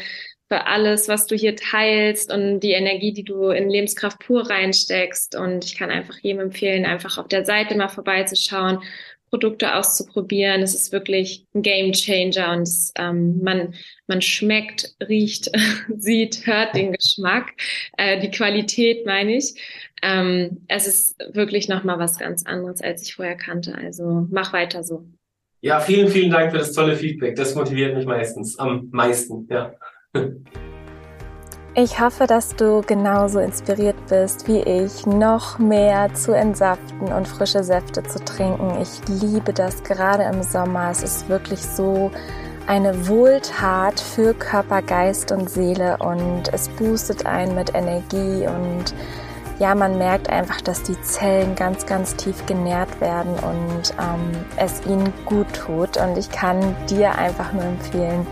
für 0.52 0.68
alles, 0.68 1.08
was 1.08 1.28
du 1.28 1.36
hier 1.38 1.56
teilst 1.56 2.30
und 2.30 2.60
die 2.60 2.74
Energie, 2.74 3.14
die 3.14 3.24
du 3.24 3.52
in 3.52 3.70
Lebenskraft 3.70 4.20
pur 4.20 4.50
reinsteckst. 4.50 5.34
Und 5.34 5.64
ich 5.64 5.78
kann 5.78 5.90
einfach 5.90 6.18
jedem 6.18 6.42
empfehlen, 6.42 6.84
einfach 6.84 7.18
auf 7.18 7.30
der 7.30 7.46
Seite 7.46 7.78
mal 7.78 7.88
vorbeizuschauen, 7.88 8.84
Produkte 9.32 9.76
auszuprobieren. 9.76 10.62
Es 10.62 10.76
ist 10.76 10.92
wirklich 10.92 11.48
ein 11.56 11.62
Game 11.62 11.94
Changer 11.94 12.52
und 12.52 12.64
es, 12.64 12.92
ähm, 12.98 13.42
man, 13.42 13.74
man 14.08 14.22
schmeckt, 14.22 14.94
riecht, 15.08 15.50
sieht, 15.98 16.46
hört 16.46 16.76
den 16.76 16.92
Geschmack, 16.92 17.54
äh, 17.98 18.20
die 18.20 18.30
Qualität 18.30 19.06
meine 19.06 19.38
ich. 19.38 19.56
Ähm, 20.04 20.66
es 20.68 20.86
ist 20.86 21.16
wirklich 21.34 21.70
nochmal 21.70 21.98
was 21.98 22.20
ganz 22.20 22.46
anderes, 22.46 22.82
als 22.82 23.04
ich 23.04 23.16
vorher 23.16 23.38
kannte. 23.38 23.76
Also 23.76 24.28
mach 24.30 24.52
weiter 24.52 24.84
so. 24.84 25.06
Ja, 25.62 25.80
vielen, 25.80 26.10
vielen 26.10 26.32
Dank 26.32 26.52
für 26.52 26.58
das 26.58 26.74
tolle 26.74 26.96
Feedback. 26.96 27.36
Das 27.36 27.56
motiviert 27.56 27.96
mich 27.96 28.06
meistens, 28.06 28.60
am 28.60 28.90
meisten, 28.92 29.48
ja. 29.50 29.74
Ich 31.74 32.02
hoffe, 32.02 32.28
dass 32.28 32.54
du 32.58 32.82
genauso 32.82 33.40
inspiriert 33.40 33.96
bist 34.10 34.46
wie 34.46 34.60
ich, 34.60 35.06
noch 35.06 35.58
mehr 35.58 36.14
zu 36.14 36.34
entsaften 36.34 37.14
und 37.14 37.26
frische 37.26 37.64
Säfte 37.64 38.04
zu 38.04 38.20
trinken. 38.26 38.78
Ich 38.82 39.00
liebe 39.08 39.54
das 39.54 39.82
gerade 39.82 40.24
im 40.24 40.44
Sommer. 40.44 40.90
Es 40.92 41.02
ist 41.02 41.30
wirklich 41.30 41.62
so 41.62 42.12
eine 42.68 43.08
Wohltat 43.08 44.02
für 44.02 44.34
Körper, 44.34 44.82
Geist 44.82 45.32
und 45.32 45.50
Seele 45.50 45.96
und 46.00 46.54
es 46.54 46.68
boostet 46.68 47.26
einen 47.26 47.56
mit 47.56 47.74
Energie 47.74 48.46
und 48.48 48.94
ja, 49.58 49.74
man 49.74 49.98
merkt 49.98 50.30
einfach, 50.30 50.60
dass 50.60 50.84
die 50.84 51.00
Zellen 51.04 51.56
ganz, 51.56 51.86
ganz 51.86 52.18
tief 52.18 52.46
genährt 52.48 53.00
werden 53.00 53.34
und 53.36 53.94
ähm, 53.98 54.46
es 54.58 54.86
ihnen 54.88 55.14
gut 55.26 55.46
tut. 55.54 55.98
Und 55.98 56.18
ich 56.18 56.32
kann 56.32 56.76
dir 56.90 57.16
einfach 57.16 57.54
nur 57.54 57.64
empfehlen, 57.64 58.26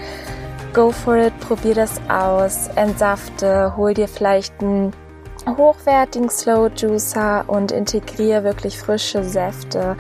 go 0.74 0.92
for 0.92 1.18
it, 1.18 1.38
probier 1.40 1.76
das 1.76 2.00
aus, 2.10 2.68
entsafte, 2.76 3.76
hol 3.76 3.94
dir 3.94 4.08
vielleicht 4.08 4.54
einen 4.62 4.94
hochwertigen 5.48 6.30
Slow 6.30 6.70
Juicer 6.76 7.46
und 7.48 7.72
integriere 7.72 8.44
wirklich 8.44 8.78
frische 8.78 9.24
Säfte 9.24 9.96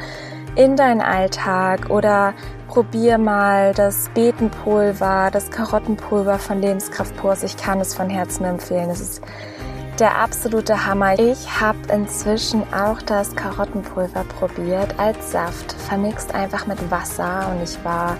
in 0.55 0.75
deinen 0.75 1.01
Alltag 1.01 1.89
oder 1.89 2.33
probier 2.67 3.17
mal 3.17 3.73
das 3.73 4.09
Beetenpulver, 4.13 5.29
das 5.31 5.49
Karottenpulver 5.49 6.37
von 6.37 6.61
Lebenskraft 6.61 7.15
Purs. 7.17 7.43
Ich 7.43 7.57
kann 7.57 7.79
es 7.79 7.95
von 7.95 8.09
Herzen 8.09 8.45
empfehlen. 8.45 8.89
Es 8.89 9.01
ist 9.01 9.21
der 9.99 10.17
absolute 10.17 10.85
Hammer. 10.85 11.17
Ich 11.17 11.59
habe 11.59 11.77
inzwischen 11.91 12.63
auch 12.73 13.01
das 13.01 13.35
Karottenpulver 13.35 14.23
probiert 14.39 14.97
als 14.97 15.31
Saft, 15.31 15.73
vermixt 15.73 16.33
einfach 16.33 16.67
mit 16.67 16.91
Wasser 16.91 17.51
und 17.51 17.63
ich 17.63 17.83
war 17.83 18.17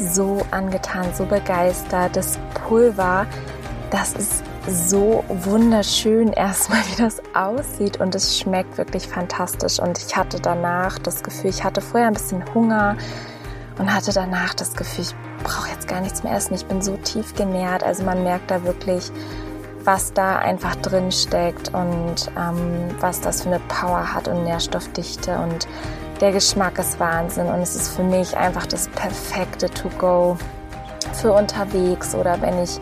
so 0.00 0.42
angetan, 0.50 1.06
so 1.14 1.24
begeistert. 1.24 2.16
Das 2.16 2.38
Pulver, 2.54 3.26
das 3.90 4.14
ist 4.14 4.42
so 4.68 5.24
wunderschön 5.28 6.32
erstmal, 6.32 6.80
wie 6.90 7.02
das 7.02 7.22
aussieht 7.34 8.00
und 8.00 8.14
es 8.14 8.38
schmeckt 8.38 8.78
wirklich 8.78 9.06
fantastisch. 9.06 9.78
Und 9.78 9.98
ich 9.98 10.16
hatte 10.16 10.40
danach 10.40 10.98
das 10.98 11.22
Gefühl, 11.22 11.50
ich 11.50 11.64
hatte 11.64 11.80
vorher 11.80 12.08
ein 12.08 12.14
bisschen 12.14 12.42
Hunger 12.54 12.96
und 13.78 13.92
hatte 13.92 14.12
danach 14.12 14.54
das 14.54 14.74
Gefühl, 14.74 15.04
ich 15.04 15.14
brauche 15.42 15.70
jetzt 15.70 15.88
gar 15.88 16.00
nichts 16.00 16.22
mehr 16.22 16.34
essen. 16.34 16.54
Ich 16.54 16.66
bin 16.66 16.82
so 16.82 16.96
tief 16.98 17.34
genährt. 17.34 17.82
Also 17.82 18.04
man 18.04 18.22
merkt 18.22 18.50
da 18.50 18.62
wirklich, 18.64 19.10
was 19.84 20.12
da 20.12 20.36
einfach 20.36 20.76
drin 20.76 21.10
steckt 21.10 21.72
und 21.72 22.30
ähm, 22.36 22.94
was 23.00 23.20
das 23.20 23.42
für 23.42 23.48
eine 23.48 23.60
Power 23.60 24.12
hat 24.12 24.28
und 24.28 24.44
Nährstoffdichte 24.44 25.38
und 25.38 25.66
der 26.20 26.32
Geschmack 26.32 26.78
ist 26.78 27.00
Wahnsinn 27.00 27.46
und 27.46 27.60
es 27.60 27.74
ist 27.74 27.94
für 27.94 28.02
mich 28.02 28.36
einfach 28.36 28.66
das 28.66 28.88
perfekte 28.88 29.70
To-Go 29.70 30.36
für 31.14 31.32
unterwegs 31.32 32.14
oder 32.14 32.40
wenn 32.42 32.62
ich 32.62 32.78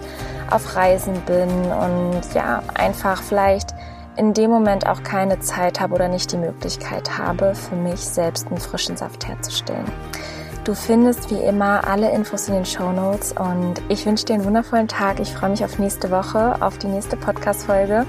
auf 0.50 0.74
Reisen 0.74 1.20
bin 1.22 1.48
und 1.48 2.22
ja, 2.34 2.62
einfach 2.74 3.22
vielleicht 3.22 3.74
in 4.16 4.34
dem 4.34 4.50
Moment 4.50 4.86
auch 4.86 5.02
keine 5.04 5.38
Zeit 5.38 5.80
habe 5.80 5.94
oder 5.94 6.08
nicht 6.08 6.32
die 6.32 6.36
Möglichkeit 6.36 7.16
habe, 7.16 7.54
für 7.54 7.76
mich 7.76 8.00
selbst 8.00 8.48
einen 8.48 8.58
frischen 8.58 8.96
Saft 8.96 9.28
herzustellen. 9.28 9.86
Du 10.64 10.74
findest 10.74 11.30
wie 11.30 11.40
immer 11.40 11.86
alle 11.86 12.10
Infos 12.10 12.48
in 12.48 12.54
den 12.54 12.66
Show 12.66 12.90
Notes 12.90 13.32
und 13.32 13.80
ich 13.88 14.04
wünsche 14.04 14.26
dir 14.26 14.34
einen 14.34 14.44
wundervollen 14.44 14.88
Tag. 14.88 15.20
Ich 15.20 15.32
freue 15.32 15.50
mich 15.50 15.64
auf 15.64 15.78
nächste 15.78 16.10
Woche, 16.10 16.60
auf 16.60 16.76
die 16.78 16.88
nächste 16.88 17.16
Podcast-Folge. 17.16 18.04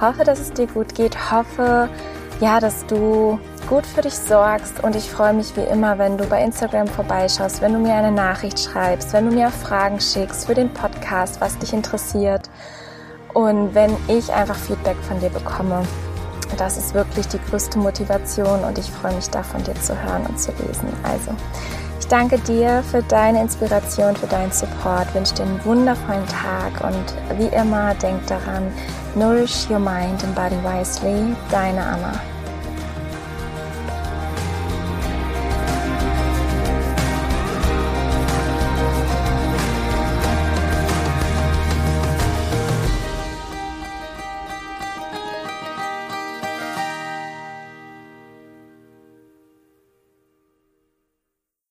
Hoffe, 0.00 0.24
dass 0.24 0.40
es 0.40 0.52
dir 0.52 0.66
gut 0.66 0.94
geht. 0.94 1.30
Hoffe, 1.30 1.88
ja, 2.40 2.58
dass 2.58 2.84
du 2.86 3.38
gut 3.68 3.86
für 3.86 4.02
dich 4.02 4.14
sorgst 4.14 4.82
und 4.82 4.96
ich 4.96 5.10
freue 5.10 5.32
mich 5.32 5.56
wie 5.56 5.62
immer, 5.62 5.98
wenn 5.98 6.18
du 6.18 6.24
bei 6.26 6.42
Instagram 6.42 6.86
vorbeischaust, 6.86 7.60
wenn 7.60 7.72
du 7.72 7.78
mir 7.78 7.94
eine 7.94 8.12
Nachricht 8.12 8.58
schreibst, 8.58 9.12
wenn 9.12 9.28
du 9.28 9.34
mir 9.34 9.50
Fragen 9.50 10.00
schickst 10.00 10.46
für 10.46 10.54
den 10.54 10.72
Podcast, 10.72 11.40
was 11.40 11.58
dich 11.58 11.72
interessiert 11.72 12.50
und 13.32 13.74
wenn 13.74 13.96
ich 14.08 14.32
einfach 14.32 14.56
Feedback 14.56 14.96
von 15.08 15.20
dir 15.20 15.30
bekomme. 15.30 15.82
Das 16.56 16.76
ist 16.76 16.94
wirklich 16.94 17.26
die 17.28 17.40
größte 17.50 17.78
Motivation 17.78 18.62
und 18.64 18.78
ich 18.78 18.90
freue 18.90 19.14
mich 19.14 19.28
da 19.30 19.42
von 19.42 19.62
dir 19.64 19.74
zu 19.74 20.00
hören 20.00 20.24
und 20.26 20.38
zu 20.38 20.52
lesen. 20.52 20.88
Also, 21.02 21.32
ich 21.98 22.06
danke 22.06 22.38
dir 22.38 22.82
für 22.90 23.02
deine 23.02 23.40
Inspiration, 23.40 24.14
für 24.14 24.26
deinen 24.26 24.52
Support, 24.52 25.12
wünsche 25.14 25.34
dir 25.34 25.44
einen 25.44 25.64
wundervollen 25.64 26.26
Tag 26.28 26.84
und 26.84 27.38
wie 27.38 27.54
immer 27.54 27.94
denk 27.94 28.24
daran, 28.26 28.72
nourish 29.14 29.68
your 29.70 29.78
mind 29.78 30.22
and 30.22 30.34
body 30.34 30.56
wisely. 30.62 31.34
Deine 31.50 31.82
Anna. 31.82 32.33